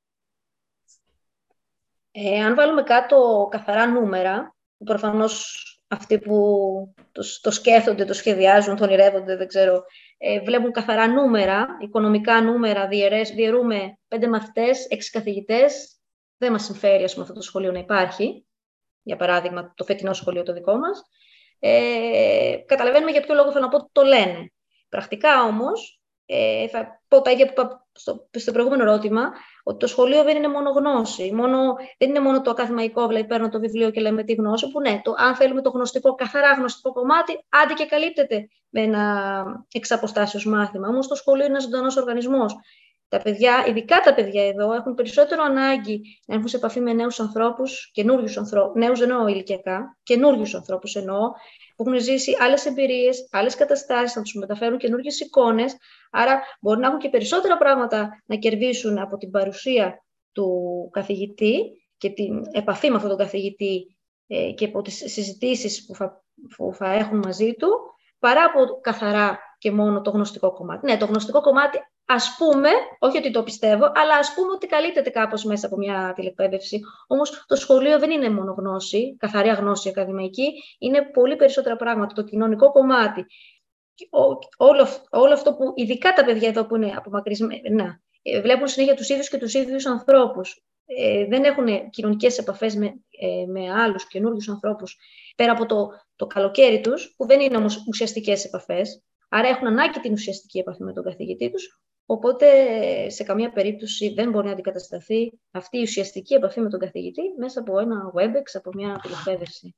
[2.11, 6.35] Ε, αν βάλουμε κάτω καθαρά νούμερα, που προφανώς αυτοί που
[7.11, 9.83] το, το σκέφτονται, το σχεδιάζουν, το ονειρεύονται, δεν ξέρω,
[10.17, 15.97] ε, βλέπουν καθαρά νούμερα, οικονομικά νούμερα, διαιρές, διαιρούμε πέντε μαθητές, έξι καθηγητές,
[16.37, 18.45] δεν μας συμφέρει ας πούμε, αυτό το σχολείο να υπάρχει,
[19.01, 21.01] για παράδειγμα το φετινό σχολείο το δικό μας,
[21.59, 24.51] ε, καταλαβαίνουμε για ποιο λόγο θέλω να πω το λένε.
[24.89, 25.96] Πρακτικά όμως,
[26.29, 29.31] ε, θα πω τα ίδια που είπα στο, στο προηγούμενο ερώτημα,
[29.63, 31.33] ότι το σχολείο δεν είναι μόνο γνώση.
[31.33, 34.79] Μόνο, δεν είναι μόνο το ακαδημαϊκό, δηλαδή παίρνω το βιβλίο και λέμε τη γνώση, που
[34.81, 40.45] ναι, το, αν θέλουμε το γνωστικό, καθαρά γνωστικό κομμάτι, άντε και καλύπτεται με ένα εξαποστάσεως
[40.45, 40.87] μάθημα.
[40.87, 42.55] Όμως το σχολείο είναι ένας ζωντανός οργανισμός.
[43.09, 47.19] Τα παιδιά, ειδικά τα παιδιά εδώ, έχουν περισσότερο ανάγκη να έρθουν σε επαφή με νέους
[47.19, 51.31] ανθρώπους, καινούριους ανθρώπους, νέους εννοώ ηλικιακά, καινούριους ανθρώπους εννοώ,
[51.77, 55.75] που έχουν ζήσει άλλες εμπειρίες, άλλες καταστάσεις, να τους μεταφέρουν καινούριε εικόνες.
[56.11, 61.59] Άρα, μπορεί να έχουν και περισσότερα πράγματα να κερδίσουν από την παρουσία του καθηγητή
[61.97, 63.97] και την επαφή με αυτόν τον καθηγητή
[64.27, 66.23] ε, και από τις συζητήσεις που θα,
[66.55, 67.69] που θα έχουν μαζί του,
[68.19, 70.85] παρά από καθαρά και μόνο το γνωστικό κομμάτι.
[70.85, 71.77] Ναι, το γνωστικό κομμάτι
[72.09, 76.13] ας πούμε, όχι ότι το πιστεύω, αλλά ας πούμε ότι καλύπτεται κάπως μέσα από μια
[76.15, 76.79] τηλεκπαίδευση.
[77.07, 82.13] Όμως το σχολείο δεν είναι μόνο γνώση, καθαρή γνώση ακαδημαϊκή, είναι πολύ περισσότερα πράγματα.
[82.13, 83.25] Το κοινωνικό κομμάτι,
[84.57, 89.09] όλο, όλο αυτό που, ειδικά τα παιδιά εδώ που είναι απομακρυσμένα, ε, βλέπουν συνέχεια τους
[89.09, 90.63] ίδιους και τους ίδιους ανθρώπους.
[90.85, 92.85] Ε, δεν έχουν κοινωνικές επαφές με,
[93.19, 94.97] ε, με άλλους καινούριους ανθρώπους
[95.35, 99.99] πέρα από το, το καλοκαίρι τους, που δεν είναι όμως ουσιαστικές επαφές, άρα έχουν ανάγκη
[99.99, 101.79] την ουσιαστική επαφή με τον καθηγητή τους,
[102.09, 102.45] Οπότε,
[103.09, 107.59] σε καμία περίπτωση δεν μπορεί να αντικατασταθεί αυτή η ουσιαστική επαφή με τον καθηγητή μέσα
[107.59, 109.75] από ένα WebEx, από μια τηλεκπαίδευση.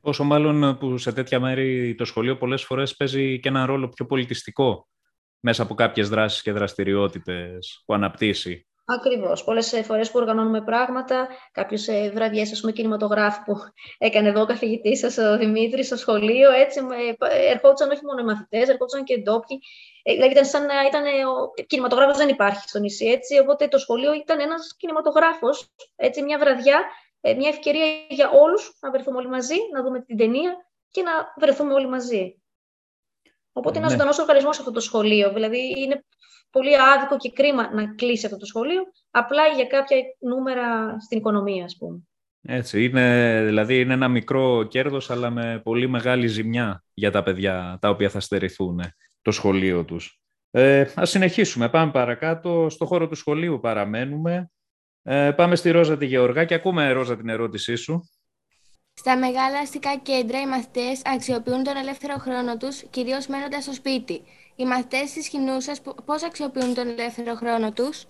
[0.00, 4.06] Πόσο μάλλον που σε τέτοια μέρη το σχολείο πολλές φορές παίζει και ένα ρόλο πιο
[4.06, 4.88] πολιτιστικό
[5.40, 8.66] μέσα από κάποιες δράσεις και δραστηριότητες που αναπτύσσει.
[8.86, 9.44] Ακριβώς.
[9.44, 13.56] Πολλές φορές που οργανώνουμε πράγματα, κάποιε βραδιές, ας πούμε, κινηματογράφου που
[13.98, 16.80] έκανε εδώ ο καθηγητής σας, ο Δημήτρης, στο σχολείο, έτσι,
[17.30, 19.60] ερχόντουσαν όχι μόνο οι μαθητές, ερχόντουσαν και ντόπιοι.
[20.02, 21.02] Ε, δηλαδή, ήταν σαν να ήταν.
[21.04, 23.38] Ο κινηματογράφος δεν υπάρχει στο νησί, έτσι.
[23.38, 26.84] Οπότε το σχολείο ήταν ένας κινηματογράφος, έτσι, μια βραδιά,
[27.20, 31.12] ε, μια ευκαιρία για όλους να βρεθούμε όλοι μαζί, να δούμε την ταινία και να
[31.36, 32.38] βρεθούμε όλοι μαζί.
[33.52, 33.96] Οπότε είναι ένας ναι.
[33.96, 35.32] ζωντανός οργανισμός αυτό το σχολείο.
[35.32, 36.04] Δηλαδή, είναι
[36.54, 41.64] πολύ άδικο και κρίμα να κλείσει αυτό το σχολείο, απλά για κάποια νούμερα στην οικονομία,
[41.64, 41.98] ας πούμε.
[42.46, 47.78] Έτσι, είναι, δηλαδή είναι ένα μικρό κέρδος, αλλά με πολύ μεγάλη ζημιά για τα παιδιά
[47.80, 48.80] τα οποία θα στερηθούν
[49.22, 50.20] το σχολείο τους.
[50.50, 52.66] Ε, ας συνεχίσουμε, πάμε παρακάτω.
[52.70, 54.50] Στο χώρο του σχολείου παραμένουμε.
[55.02, 58.10] Ε, πάμε στη Ρόζα τη Γεωργά και ακούμε, Ρόζα, την ερώτησή σου.
[58.94, 64.22] Στα μεγάλα αστικά κέντρα οι μαθητές αξιοποιούν τον ελεύθερο χρόνο τους, κυρίως μένοντας στο σπίτι.
[64.56, 68.04] Οι μαθητές της Χινούσα πώς αξιοποιούν τον ελεύθερο χρόνο τους;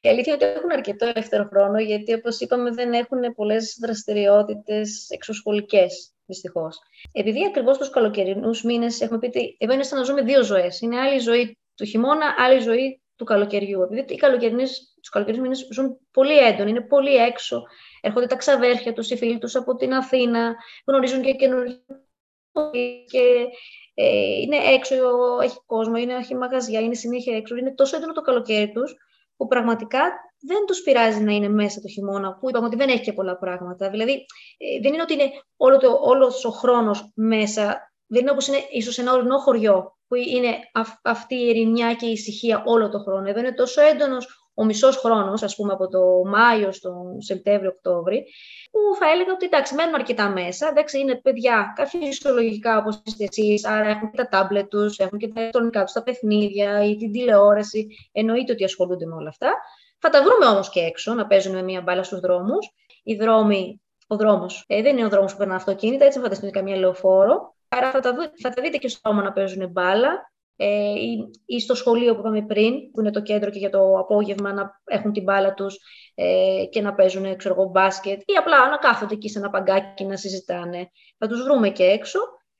[0.00, 5.10] Η αλήθεια είναι ότι έχουν αρκετό ελεύθερο χρόνο, γιατί όπως είπαμε δεν έχουν πολλές δραστηριότητες
[5.10, 6.78] εξωσχολικές, δυστυχώς.
[7.12, 10.80] Επειδή ακριβώς τους καλοκαιρινούς μήνες έχουμε πει ότι εδώ είναι σαν να ζούμε δύο ζωές.
[10.80, 13.82] Είναι άλλη ζωή του χειμώνα, άλλη ζωή του καλοκαιριού.
[13.82, 14.18] Επειδή οι
[15.00, 17.62] τους καλοκαιρινούς μήνες ζουν πολύ έντονοι, είναι πολύ έξω.
[18.00, 20.54] Έρχονται τα ξαδέρφια τους, οι φίλοι τους από την Αθήνα,
[20.86, 21.78] γνωρίζουν και καινούργια
[23.10, 23.46] και
[23.94, 24.94] ε, είναι έξω,
[25.42, 27.56] έχει κόσμο, είναι, έχει μαγαζιά, είναι συνέχεια έξω.
[27.56, 28.94] Είναι τόσο έντονο το καλοκαίρι τους,
[29.36, 30.00] που πραγματικά
[30.40, 33.38] δεν τους πειράζει να είναι μέσα το χειμώνα, που είπαμε ότι δεν έχει και πολλά
[33.38, 33.90] πράγματα.
[33.90, 37.92] Δηλαδή, ε, δεν είναι ότι είναι όλο το, όλος ο χρόνος μέσα.
[38.06, 42.06] Δεν είναι όπως είναι ίσως ένα ορεινό χωριό, που είναι αυ, αυτή η ειρηνιά και
[42.06, 43.28] η ησυχία όλο το χρόνο.
[43.28, 48.22] Εδώ είναι τόσο έντονος ο μισός χρόνος, ας πούμε, από το Μάιο στο Σεπτέμβριο-Οκτώβριο,
[48.70, 50.68] που θα έλεγα ότι εντάξει, μένουν αρκετά μέσα.
[50.68, 55.28] Εντάξει, είναι παιδιά φυσιολογικά όπως είστε εσείς, άρα έχουν και τα τάμπλετ τους, έχουν και
[55.28, 57.86] τα ηλεκτρονικά τους, τα παιχνίδια ή την τηλεόραση.
[58.12, 59.54] Εννοείται ότι ασχολούνται με όλα αυτά.
[59.98, 62.70] Θα τα βρούμε όμως και έξω να παίζουν με μία μπάλα στους δρόμους.
[63.02, 66.76] Οι δρόμοι, ο δρόμος ε, δεν είναι ο δρόμος που περνά αυτοκίνητα, έτσι φανταστείτε καμία
[66.76, 67.54] λεωφόρο.
[67.68, 71.60] Άρα θα τα, θα τα δείτε και στο δρόμο να παίζουν μπάλα ε, ή, ή,
[71.60, 75.12] στο σχολείο που είπαμε πριν, που είναι το κέντρο και για το απόγευμα να έχουν
[75.12, 75.78] την μπάλα τους
[76.14, 80.04] ε, και να παίζουν ξέρω εγώ, μπάσκετ ή απλά να κάθονται εκεί σε ένα παγκάκι
[80.04, 80.90] να συζητάνε.
[81.18, 82.18] Θα τους βρούμε και έξω.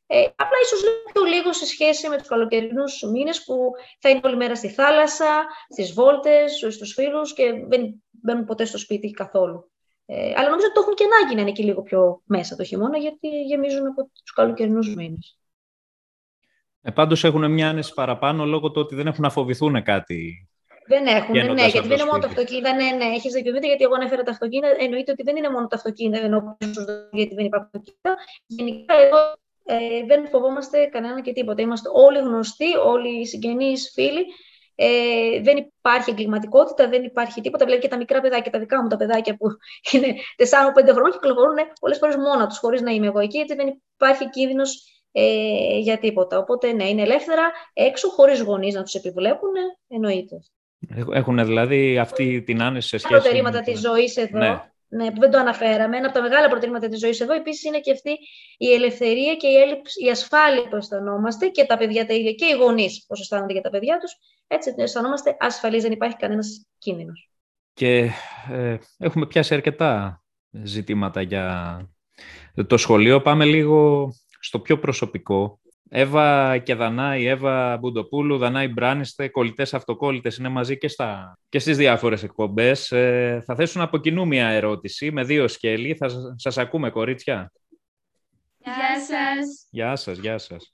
[0.09, 3.71] Ε, απλά ίσως λίγο πιο λίγο σε σχέση με τους καλοκαιρινούς μήνες που
[4.01, 8.79] θα είναι όλη μέρα στη θάλασσα, στις βόλτες, στους φίλους και δεν μπαίνουν ποτέ στο
[8.79, 9.71] σπίτι καθόλου.
[10.07, 12.65] Ε, αλλά νομίζω ότι το έχουν και ανάγκη να είναι και λίγο πιο μέσα το
[12.65, 15.39] χειμώνα γιατί γεμίζουν από τους καλοκαιρινούς μήνες.
[16.87, 20.49] Ε, πάντως έχουν μια άνεση παραπάνω λόγω του ότι δεν έχουν να φοβηθούν κάτι.
[20.89, 22.75] Δεν έχουν, ναι, γιατί δεν είναι μόνο τα αυτοκίνητα.
[22.75, 24.75] Ναι, ναι, έχεις δικαιωθεί, γιατί εγώ ανέφερα τα αυτοκίνητα.
[24.79, 26.57] Εννοείται ότι δεν είναι μόνο τα αυτοκίνητα, ενώ
[27.13, 28.17] γιατί δεν υπάρχουν αυτοκίνητα.
[28.47, 29.19] Γενικά εδώ
[29.65, 31.63] ε, δεν φοβόμαστε κανέναν και τίποτα.
[31.63, 34.25] Είμαστε όλοι γνωστοί, όλοι οι συγγενείς, φίλοι.
[34.75, 37.65] Ε, δεν υπάρχει εγκληματικότητα, δεν υπάρχει τίποτα.
[37.65, 39.47] Βλέπει και τα μικρά παιδάκια, τα δικά μου τα παιδάκια που
[39.93, 43.39] είναι 4-5 χρόνια, κυκλοφορούν πολλές φορές μόνα τους, χωρίς να είμαι εγώ εκεί.
[43.39, 46.39] Έτσι δεν υπάρχει κίνδυνος ε, για τίποτα.
[46.39, 49.53] Οπότε, ναι, είναι ελεύθερα έξω, χωρίς γονείς να τους επιβλέπουν,
[49.89, 50.37] εννοείται.
[51.13, 53.15] Έχουν δηλαδή αυτή την άνεση σε σχέση...
[53.15, 54.63] Τα προτερήματα της ζωής εδώ, ναι.
[54.89, 55.11] ναι.
[55.11, 57.93] που δεν το αναφέραμε, ένα από τα μεγάλα προτερήματα της ζωής εδώ, επίσης είναι και
[57.93, 58.19] αυτή
[58.57, 62.45] η ελευθερία και η, έλλειψη, η ασφάλεια που αισθανόμαστε και τα παιδιά τα ίδια και
[62.45, 64.13] οι γονείς πώς αισθάνονται για τα παιδιά τους,
[64.47, 67.31] έτσι αισθανόμαστε ασφαλείς, δεν υπάρχει κανένας κίνδυνος.
[67.73, 68.11] Και
[68.53, 70.23] ε, έχουμε πιάσει αρκετά
[70.63, 71.79] ζητήματα για
[72.67, 73.21] το σχολείο.
[73.21, 74.11] Πάμε λίγο
[74.47, 75.61] στο πιο προσωπικό.
[75.89, 81.77] Εύα και Δανάη, Εύα Μπουντοπούλου, Δανάη Μπράνιστε, κολλητές αυτοκόλλητες είναι μαζί και, στα, και στις
[81.77, 82.93] διάφορες εκπομπές.
[82.93, 85.95] Ε, θα θέσουν από κοινού μια ερώτηση με δύο σκέλη.
[85.95, 87.53] Θα σας ακούμε, κορίτσια.
[88.59, 89.67] Γεια σας.
[89.71, 90.73] Γεια σας, γεια σας.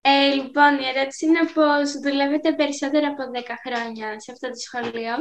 [0.00, 5.14] Ε, λοιπόν, η ερώτηση είναι πως δουλεύετε περισσότερο από 10 χρόνια σε αυτό το σχολείο,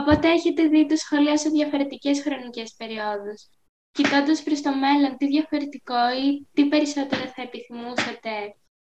[0.00, 3.48] οπότε έχετε δει το σχολείο σε διαφορετικές χρονικές περιόδους
[3.92, 8.30] κοιτώντας προς το μέλλον, τι διαφορετικό ή τι περισσότερο θα επιθυμούσατε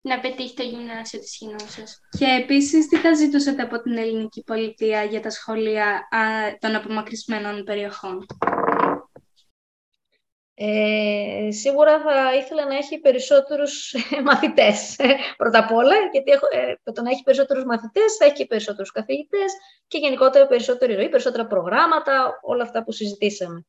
[0.01, 2.01] να πετύχει το γυμνάσιο της Χινούσας.
[2.19, 6.21] Και επίσης, τι θα ζητούσατε από την ελληνική πολιτεία για τα σχολεία α,
[6.59, 8.27] των απομακρυσμένων περιοχών;
[10.59, 13.95] Ε, σίγουρα θα ήθελα να έχει περισσότερους
[14.25, 14.97] μαθητές
[15.37, 18.91] πρώτα απ' όλα, γιατί έχω, ε, το να έχει περισσότερους μαθητές θα έχει και περισσότερους
[18.93, 19.53] καθηγητές
[19.87, 23.67] και γενικότερα περισσότερη ροή, περισσότερα προγράμματα, όλα αυτά που συζητήσαμε.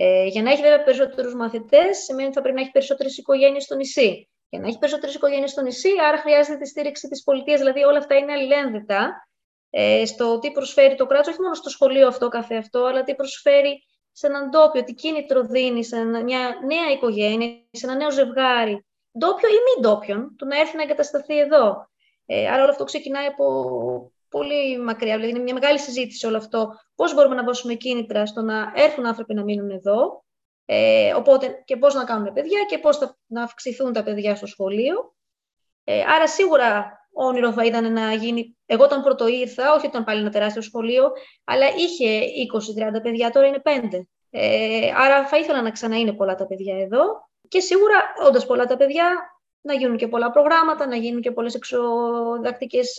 [0.00, 3.62] Ε, για να έχει βέβαια περισσότερους μαθητές, σημαίνει ότι θα πρέπει να έχει περισσότερες οικογένειες
[3.62, 4.28] στο νησί.
[4.48, 7.58] Για να έχει περισσότερες οικογένειες στο νησί, άρα χρειάζεται τη στήριξη της πολιτείας.
[7.58, 9.28] Δηλαδή, όλα αυτά είναι αλληλένδετα
[9.70, 13.14] ε, στο τι προσφέρει το κράτος, όχι μόνο στο σχολείο αυτό, καθε αυτό, αλλά τι
[13.14, 13.82] προσφέρει
[14.12, 18.86] σε έναν τόπιο, τι κίνητρο δίνει σε μια νέα οικογένεια, σε ένα νέο ζευγάρι,
[19.18, 21.88] ντόπιο ή μη ντόπιον, του να έρθει να εγκατασταθεί εδώ.
[22.26, 25.14] Ε, άρα όλο αυτό ξεκινάει από πολύ μακριά.
[25.14, 26.74] Δηλαδή, είναι μια μεγάλη συζήτηση όλο αυτό.
[26.94, 30.24] Πώς μπορούμε να δώσουμε κίνητρα στο να έρθουν άνθρωποι να μείνουν εδώ.
[30.64, 35.14] Ε, οπότε και πώς να κάνουν παιδιά και πώς να αυξηθούν τα παιδιά στο σχολείο.
[35.84, 38.56] Ε, άρα, σίγουρα όνειρο θα ήταν να γίνει.
[38.66, 41.12] Εγώ όταν πρώτο ήρθα, όχι όταν πάλι ένα τεράστιο σχολείο,
[41.44, 42.20] αλλά είχε
[42.96, 44.06] 20-30 παιδιά, τώρα είναι 5.
[44.30, 47.28] Ε, άρα θα ήθελα να ξαναείνε πολλά τα παιδιά εδώ.
[47.48, 47.94] Και σίγουρα,
[48.26, 49.37] όντας πολλά τα παιδιά,
[49.68, 52.98] να γίνουν και πολλά προγράμματα, να γίνουν και πολλές εξοδακτικές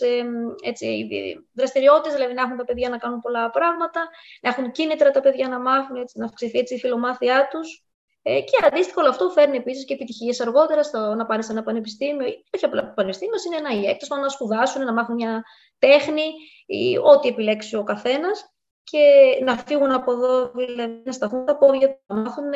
[0.62, 1.08] έτσι,
[1.52, 4.08] δραστηριότητες, δηλαδή να έχουν τα παιδιά να κάνουν πολλά πράγματα,
[4.42, 7.84] να έχουν κίνητρα τα παιδιά να μάθουν, έτσι, να αυξηθεί έτσι, η φιλομάθειά τους.
[8.22, 11.62] Ε, και αντίστοιχο όλο αυτό φέρνει επίσης και επιτυχίες αργότερα στο να πάνε σε ένα
[11.62, 15.42] πανεπιστήμιο, όχι απλά πανεπιστήμιο, είναι ένα ιέκτο, να σπουδάσουν, να μάθουν μια
[15.78, 16.24] τέχνη
[16.66, 18.98] ή ό,τι επιλέξει ο καθένας και
[19.44, 22.52] να φύγουν από εδώ, δηλαδή να σταθούν τα πόδια, να μάθουν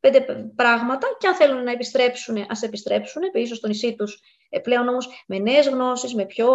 [0.00, 0.26] πέντε
[0.56, 4.20] πράγματα και αν θέλουν να επιστρέψουν, ας επιστρέψουν πίσω στο νησί τους.
[4.48, 6.48] Ε, πλέον όμως με νέες γνώσεις, με πιο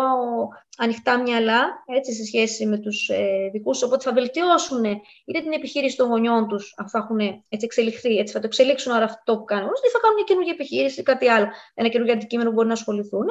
[0.78, 4.84] ανοιχτά μυαλά, έτσι, σε σχέση με τους ε, δικούς οπότε θα βελτιώσουν
[5.26, 8.92] είτε την επιχείρηση των γονιών τους, αφού θα έχουν έτσι, εξελιχθεί, έτσι, θα το εξελίξουν
[8.92, 12.16] άρα αυτό που κάνουν, ή θα κάνουν μια καινούργια επιχείρηση ή κάτι άλλο, ένα καινούργιο
[12.16, 13.28] αντικείμενο που μπορεί να ασχοληθούν,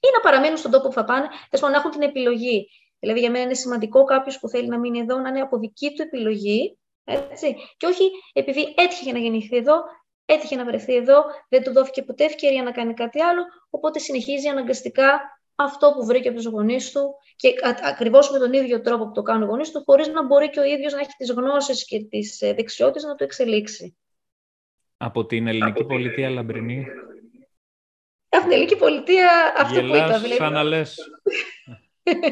[0.00, 1.26] ή να παραμείνουν στον τόπο που θα πάνε,
[1.60, 2.68] να έχουν την επιλογή.
[2.98, 5.92] Δηλαδή, για μένα είναι σημαντικό κάποιος που θέλει να μείνει εδώ να είναι από δική
[5.94, 7.56] του επιλογή έτσι.
[7.76, 9.74] Και όχι επειδή έτυχε να γεννηθεί εδώ,
[10.24, 14.48] έτυχε να βρεθεί εδώ, δεν του δόθηκε ποτέ ευκαιρία να κάνει κάτι άλλο, οπότε συνεχίζει
[14.48, 15.20] αναγκαστικά
[15.54, 19.22] αυτό που βρήκε από τους γονείς του και ακριβώς με τον ίδιο τρόπο που το
[19.22, 22.04] κάνουν οι γονείς του, χωρίς να μπορεί και ο ίδιος να έχει τις γνώσεις και
[22.04, 23.96] τις ε, δεξιότητες να το εξελίξει.
[24.96, 26.86] Από την ελληνική πολιτεία Λαμπρινή.
[28.28, 30.34] Από την ελληνική πολιτεία αυτό Γελάς, που είπα.
[30.34, 30.98] Σαν να λες.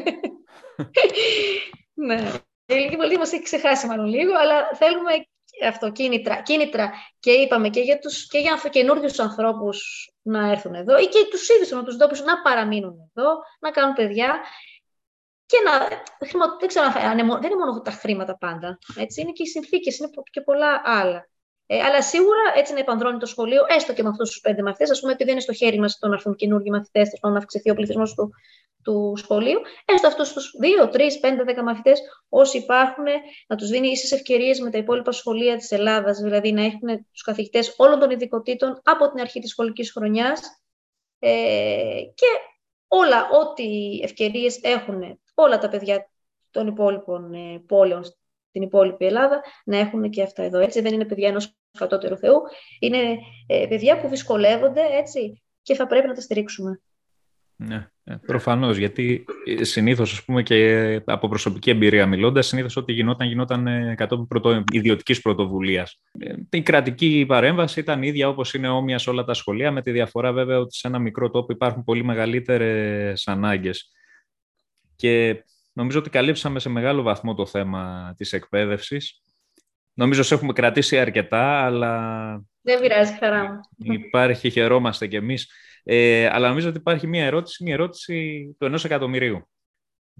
[1.97, 2.31] Ναι.
[2.65, 5.11] Η ελληνική πολιτεία μας έχει ξεχάσει μάλλον λίγο, αλλά θέλουμε
[5.67, 10.97] αυτό, κίνητρα, κίνητρα και είπαμε και για, τους, και για καινούριου ανθρώπους να έρθουν εδώ
[10.97, 14.41] ή και τους ίδιους με τους ντόπιους να παραμείνουν εδώ, να κάνουν παιδιά
[15.45, 15.87] και να,
[16.59, 19.97] δεν ξέρω αν είναι, δεν είναι μόνο τα χρήματα πάντα, έτσι, είναι και οι συνθήκες,
[19.97, 21.29] είναι και πολλά άλλα.
[21.67, 24.91] Ε, αλλά σίγουρα έτσι να επανδρώνει το σχολείο, έστω και με αυτούς τους πέντε μαθητές,
[24.91, 27.69] ας πούμε, επειδή δεν είναι στο χέρι μας το να έρθουν καινούργιοι μαθητές, να αυξηθεί
[27.69, 28.33] ο πληθυσμός του,
[28.83, 31.99] του σχολείου, έστω αυτούς τους δύο, τρεις, πέντε, δέκα μαθητές,
[32.29, 33.05] όσοι υπάρχουν,
[33.47, 37.21] να τους δίνει ίσες ευκαιρίες με τα υπόλοιπα σχολεία της Ελλάδας, δηλαδή να έχουν τους
[37.21, 40.41] καθηγητές όλων των ειδικοτήτων από την αρχή της σχολικής χρονιάς
[41.19, 42.27] ε, και
[42.87, 46.09] όλα, ό,τι ευκαιρίες έχουν όλα τα παιδιά
[46.51, 48.03] των υπόλοιπων ε, πόλεων
[48.55, 50.59] στην υπόλοιπη Ελλάδα να έχουν και αυτά εδώ.
[50.59, 52.41] Έτσι δεν είναι παιδιά ενός κατώτερου Θεού,
[52.79, 52.97] είναι
[53.47, 56.81] ε, παιδιά που δυσκολεύονται έτσι και θα πρέπει να τα στηρίξουμε.
[57.55, 58.77] Ναι, ε, προφανώς.
[58.77, 59.25] Γιατί
[59.61, 65.21] συνήθως, ας πούμε, και από προσωπική εμπειρία μιλώντας, συνήθως ό,τι γινόταν, γινόταν κατόπιν πρωτο, ιδιωτικής
[65.21, 66.01] πρωτοβουλίας.
[66.49, 70.33] Η κρατική παρέμβαση ήταν ίδια όπως είναι όμοια σε όλα τα σχολεία, με τη διαφορά
[70.33, 73.91] βέβαια ότι σε ένα μικρό τόπο υπάρχουν πολύ μεγαλύτερες ανάγκες.
[74.95, 75.43] Και
[75.75, 79.21] νομίζω ότι καλύψαμε σε μεγάλο βαθμό το θέμα της εκπαίδευσης.
[79.93, 82.43] Νομίζω ότι έχουμε κρατήσει αρκετά, αλλά...
[82.61, 83.59] Δεν πειράζει, χαρά μου.
[83.77, 85.51] Υπάρχει, χαιρόμαστε κι εμείς.
[85.83, 89.49] Ε, αλλά νομίζω ότι υπάρχει μια ερώτηση, μια ερώτηση του ενός εκατομμυρίου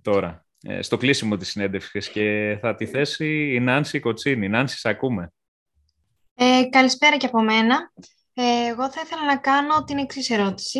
[0.01, 4.49] τώρα, ε, στο κλείσιμο της συνέντευξης και θα τη θέσει η Νάνση Κοτσίνη.
[4.49, 5.34] Νάνση, σε ακούμε.
[6.36, 7.91] Ε, καλησπέρα και από μένα.
[8.34, 10.80] Ε, εγώ θα ήθελα να κάνω την εξής ερώτηση.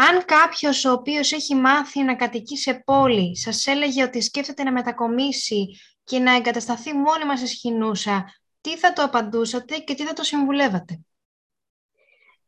[0.00, 4.72] Αν κάποιος ο οποίος έχει μάθει να κατοικεί σε πόλη σας έλεγε ότι σκέφτεται να
[4.72, 5.68] μετακομίσει
[6.04, 8.24] και να εγκατασταθεί μόνιμα σε σχοινούσα,
[8.60, 11.00] τι θα το απαντούσατε και τι θα το συμβουλεύατε;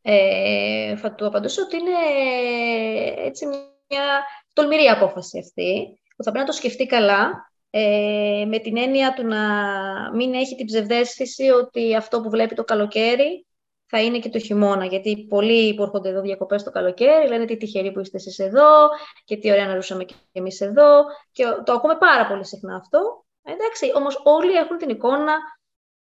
[0.03, 1.99] Ε, θα του απαντούσα ότι είναι
[3.27, 8.77] έτσι μια τολμηρή απόφαση αυτή, που θα πρέπει να το σκεφτεί καλά, ε, με την
[8.77, 9.43] έννοια του να
[10.15, 13.47] μην έχει την ψευδέστηση ότι αυτό που βλέπει το καλοκαίρι
[13.91, 14.85] θα είναι και το χειμώνα.
[14.85, 18.89] Γιατί πολλοί που έρχονται εδώ διακοπές το καλοκαίρι λένε τι τυχεροί που είστε εσείς εδώ
[19.25, 21.05] και τι ωραία να ζούσαμε και εμείς εδώ.
[21.33, 23.25] Και το ακούμε πάρα πολύ συχνά αυτό.
[23.43, 25.37] Εντάξει, όμως όλοι έχουν την εικόνα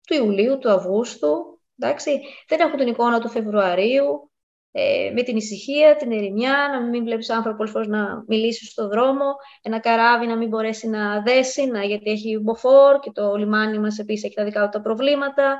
[0.06, 1.60] του Ιουλίου, του Αυγούστου.
[1.78, 4.30] Εντάξει, δεν έχουν την εικόνα του Φεβρουαρίου.
[4.72, 8.88] Ε, με την ησυχία, την ερημιά, να μην βλέπεις άνθρωπο πολλές φορές να μιλήσει στον
[8.88, 9.24] δρόμο,
[9.62, 13.98] ένα καράβι να μην μπορέσει να δέσει, να, γιατί έχει μποφόρ και το λιμάνι μας
[13.98, 15.58] επίσης έχει τα δικά του τα προβλήματα.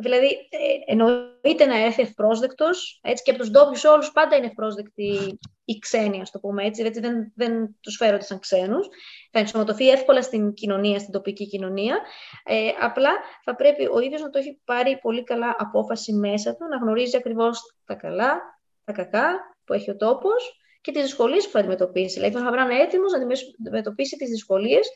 [0.00, 5.38] Δηλαδή, ε, εννοείται να έρθει ευπρόσδεκτος, έτσι και από τους ντόπιους όλους πάντα είναι ευπρόσδεκτοι
[5.64, 6.82] οι ξένοι, ας το πούμε έτσι.
[6.82, 8.88] έτσι δεν, δεν τους φέρονται σαν ξένους.
[9.30, 12.00] Θα ενσωματωθεί εύκολα στην κοινωνία, στην τοπική κοινωνία.
[12.44, 13.10] Ε, απλά
[13.44, 17.16] θα πρέπει ο ίδιος να το έχει πάρει πολύ καλά απόφαση μέσα του, να γνωρίζει
[17.16, 18.40] ακριβώς τα καλά,
[18.84, 22.14] τα κακά που έχει ο τόπος και τις δυσκολίες που θα αντιμετωπίσει.
[22.14, 24.88] Δηλαδή, θα πρέπει να είναι έτοιμος να αντιμετωπίσει τις δυσκολίες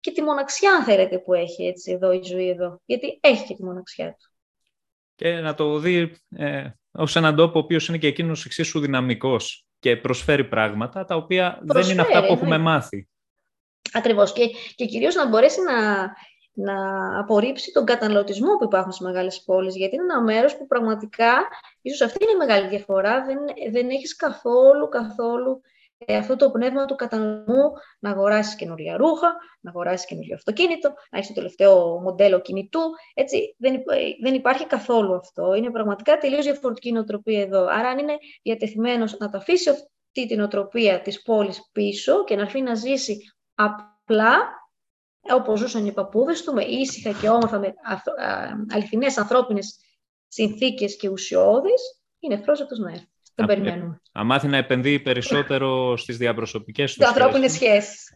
[0.00, 2.80] και τη μοναξιά, αν θέλετε, που έχει έτσι, εδώ η ζωή εδώ.
[2.84, 4.30] Γιατί έχει και τη μοναξιά του
[5.20, 9.66] και να το δει ε, ως έναν τόπο ο οποίος είναι και εκείνος εξίσου δυναμικός
[9.78, 12.62] και προσφέρει πράγματα τα οποία δεν είναι αυτά που έχουμε ναι.
[12.62, 13.08] μάθει.
[13.92, 16.08] Ακριβώς και, και κυρίως να μπορέσει να,
[16.52, 21.32] να απορρίψει τον καταναλωτισμό που υπάρχουν στις μεγάλες πόλεις, γιατί είναι ένα μέρος που πραγματικά,
[21.82, 23.38] ίσως αυτή είναι η μεγάλη διαφορά, δεν,
[23.72, 25.70] δεν έχεις καθόλου, καθόλου ε,
[26.08, 31.28] αυτό το πνεύμα του κατανοημού να αγοράσεις καινούργια ρούχα, να αγοράσεις καινούργιο αυτοκίνητο, να έχεις
[31.28, 32.80] το τελευταίο μοντέλο κινητού.
[33.14, 33.80] Έτσι, δεν, ε,
[34.22, 35.54] δεν υπάρχει καθόλου αυτό.
[35.54, 37.66] Είναι πραγματικά τελείως διαφορετική νοοτροπία εδώ.
[37.66, 42.42] Άρα, αν είναι διατεθειμένος να τα αφήσει αυτή την νοοτροπία της πόλης πίσω και να
[42.42, 43.16] αφήνει να ζήσει
[43.54, 44.38] απλά,
[45.20, 47.74] όπως ζούσαν οι παππούδες του, με ήσυχα και όμορφα, με
[48.72, 49.78] αληθινές ανθρώπινες
[50.28, 53.08] συνθήκες και ουσιώδεις, είναι ευπρόσδεκτο να έρθει.
[53.46, 54.00] Τον περιμένουμε.
[54.12, 57.16] Αν μάθει να επενδύει περισσότερο στις διαπροσωπικές του σχέσεις.
[57.16, 58.12] ανθρώπινες σχέσεις.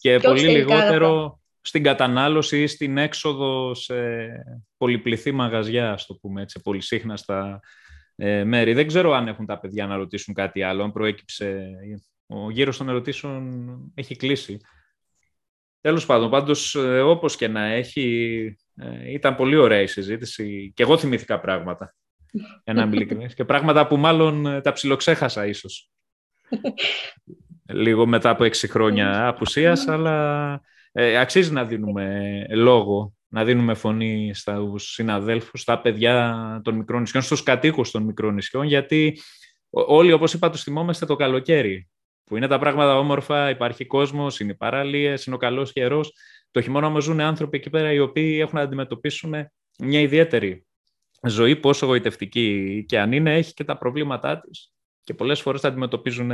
[0.00, 3.94] Και, και πολύ λιγότερο στην κατανάλωση ή στην έξοδο σε
[4.76, 7.60] πολυπληθή μαγαζιά, ας το πούμε έτσι, πολυσύχναστα
[8.16, 8.72] ε, μέρη.
[8.72, 11.70] Δεν ξέρω αν έχουν τα παιδιά να ρωτήσουν κάτι άλλο, αν προέκυψε...
[12.26, 14.60] Ο γύρος των ερωτήσεων έχει κλείσει.
[15.80, 20.82] Τέλος πάντων, πάντως, ε, όπως και να έχει, ε, ήταν πολύ ωραία η συζήτηση και
[20.82, 21.94] εγώ θυμήθηκα πράγματα
[22.64, 25.90] για να είμαι Και πράγματα που μάλλον ε, τα ψιλοξέχασα ίσως.
[27.68, 30.60] Λίγο μετά από έξι χρόνια απουσίας, αλλά
[30.92, 37.22] ε, αξίζει να δίνουμε λόγο, να δίνουμε φωνή στους συναδέλφους, στα παιδιά των μικρών νησιών,
[37.22, 39.18] στους κατοίκους των μικρών νησιών, γιατί
[39.70, 41.88] όλοι, όπως είπα, τους θυμόμαστε το καλοκαίρι,
[42.24, 46.12] που είναι τα πράγματα όμορφα, υπάρχει κόσμος, είναι οι παραλίες, είναι ο καλός καιρός.
[46.50, 49.34] Το χειμώνα όμως ζουν άνθρωποι εκεί πέρα οι οποίοι έχουν να αντιμετωπίσουν
[49.78, 50.66] μια ιδιαίτερη
[51.28, 54.72] ζωή πόσο γοητευτική και αν είναι, έχει και τα προβλήματά της.
[55.02, 56.32] Και πολλές φορές τα αντιμετωπίζουν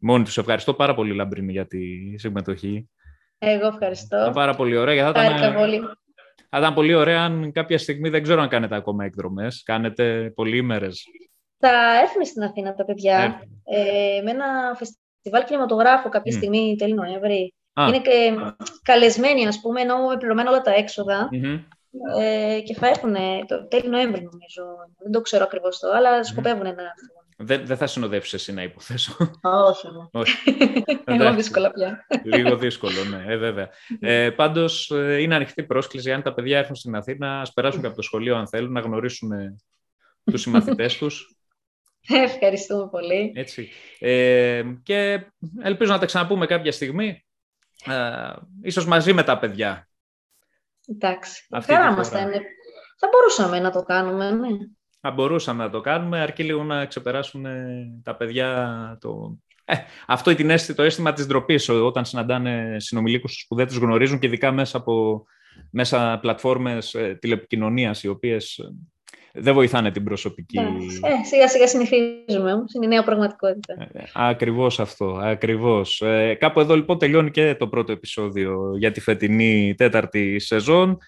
[0.00, 0.38] μόνοι τους.
[0.38, 1.78] Ευχαριστώ πάρα πολύ, Λαμπρίνη, για τη
[2.18, 2.88] συμμετοχή.
[3.38, 4.16] Εγώ ευχαριστώ.
[4.16, 5.12] Ήταν πάρα πολύ ωραία.
[5.12, 5.80] Θα ήταν, πολύ.
[6.48, 11.04] θα ήταν πολύ ωραία αν κάποια στιγμή, δεν ξέρω αν κάνετε ακόμα εκδρομές, κάνετε πολύμερες.
[11.58, 17.54] Θα έρθουν στην Αθήνα τα παιδιά ε, με ένα φεστιβάλ κινηματογράφου κάποια στιγμή, τέλη Νοέμβρη.
[17.88, 18.34] Είναι και
[18.82, 21.28] καλεσμένοι, ας πούμε, ενώ πληρωμένα όλα τα έξοδα.
[22.20, 23.14] Ε, και θα έρθουν
[23.46, 24.64] το τέλη Νοέμβρη, νομίζω.
[25.02, 27.18] Δεν το ξέρω ακριβώς το, αλλά σκοπεύουν να έρθουν.
[27.40, 29.16] Δεν, δεν θα συνοδεύσεις εσύ να υποθέσω.
[29.40, 29.86] Όχι.
[30.22, 30.56] Όχι.
[31.04, 32.06] Εγώ δύσκολα πια.
[32.36, 33.68] Λίγο δύσκολο, ναι, ε, βέβαια.
[34.00, 36.12] Ε, Πάντως ε, είναι ανοιχτή πρόσκληση.
[36.12, 38.80] Αν τα παιδιά έρθουν στην Αθήνα, ας περάσουν και από το σχολείο, αν θέλουν, να
[38.80, 39.56] γνωρίσουν ε,
[40.24, 41.36] τους συμμαθητές τους.
[42.08, 43.32] Ευχαριστούμε πολύ.
[43.34, 43.68] Έτσι.
[43.98, 45.26] Ε, και
[45.62, 47.24] ελπίζω να τα ξαναπούμε κάποια στιγμή.
[47.86, 48.32] Ε,
[48.62, 49.87] ίσως μαζί με τα παιδιά.
[50.88, 51.46] Εντάξει.
[51.62, 52.40] Χαρά μας θα είναι.
[53.00, 54.48] Θα μπορούσαμε να το κάνουμε, ναι
[55.00, 57.46] θα μπορούσαμε να το κάνουμε, αρκεί λίγο να ξεπεράσουν
[58.02, 59.38] τα παιδιά το...
[59.64, 59.74] Ε,
[60.06, 64.52] αυτό είναι το αίσθημα της ντροπής όταν συναντάνε συνομιλίκους που δεν τους γνωρίζουν και ειδικά
[64.52, 65.24] μέσα από
[65.70, 68.74] μέσα πλατφόρμες ε, τηλεπικοινωνίας οι οποίες ε,
[69.32, 70.58] δεν βοηθάνε την προσωπική...
[70.58, 73.74] Ε, σιγά σιγά συνηθίζουμε όμως, είναι η νέα πραγματικότητα.
[73.92, 76.00] Ε, ακριβώς αυτό, ακριβώς.
[76.00, 80.98] Ε, κάπου εδώ λοιπόν τελειώνει και το πρώτο επεισόδιο για τη φετινή τέταρτη σεζόν.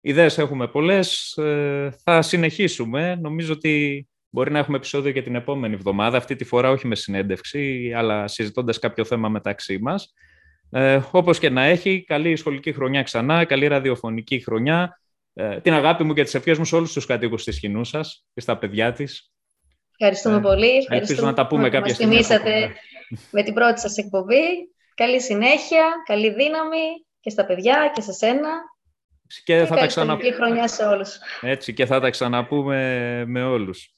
[0.00, 3.18] Ιδέες έχουμε πολλές, ε, θα συνεχίσουμε.
[3.20, 6.94] Νομίζω ότι μπορεί να έχουμε επεισόδιο και την επόμενη εβδομάδα, αυτή τη φορά όχι με
[6.94, 10.14] συνέντευξη, αλλά συζητώντας κάποιο θέμα μεταξύ μας.
[10.70, 15.00] Ε, όπως και να έχει, καλή σχολική χρονιά ξανά, καλή ραδιοφωνική χρονιά.
[15.40, 18.24] Ε, την αγάπη μου και τις ευχές μου σε όλους τους κατοίκους της κοινού σας
[18.34, 19.32] και στα παιδιά της.
[19.98, 20.66] Ευχαριστούμε ε, πολύ.
[20.66, 22.14] Ευχαριστούμε Ελπίζω να τα πούμε κάποια στιγμή.
[22.14, 22.72] Μας θυμήσατε
[23.30, 24.42] με την πρώτη σας εκπομπή.
[24.94, 28.50] Καλή συνέχεια, καλή δύναμη και στα παιδιά και σε σένα.
[29.44, 31.18] Και, θα τα χρονιά σε όλους.
[31.40, 33.92] Έτσι, και θα τα ξαναπούμε με όλους.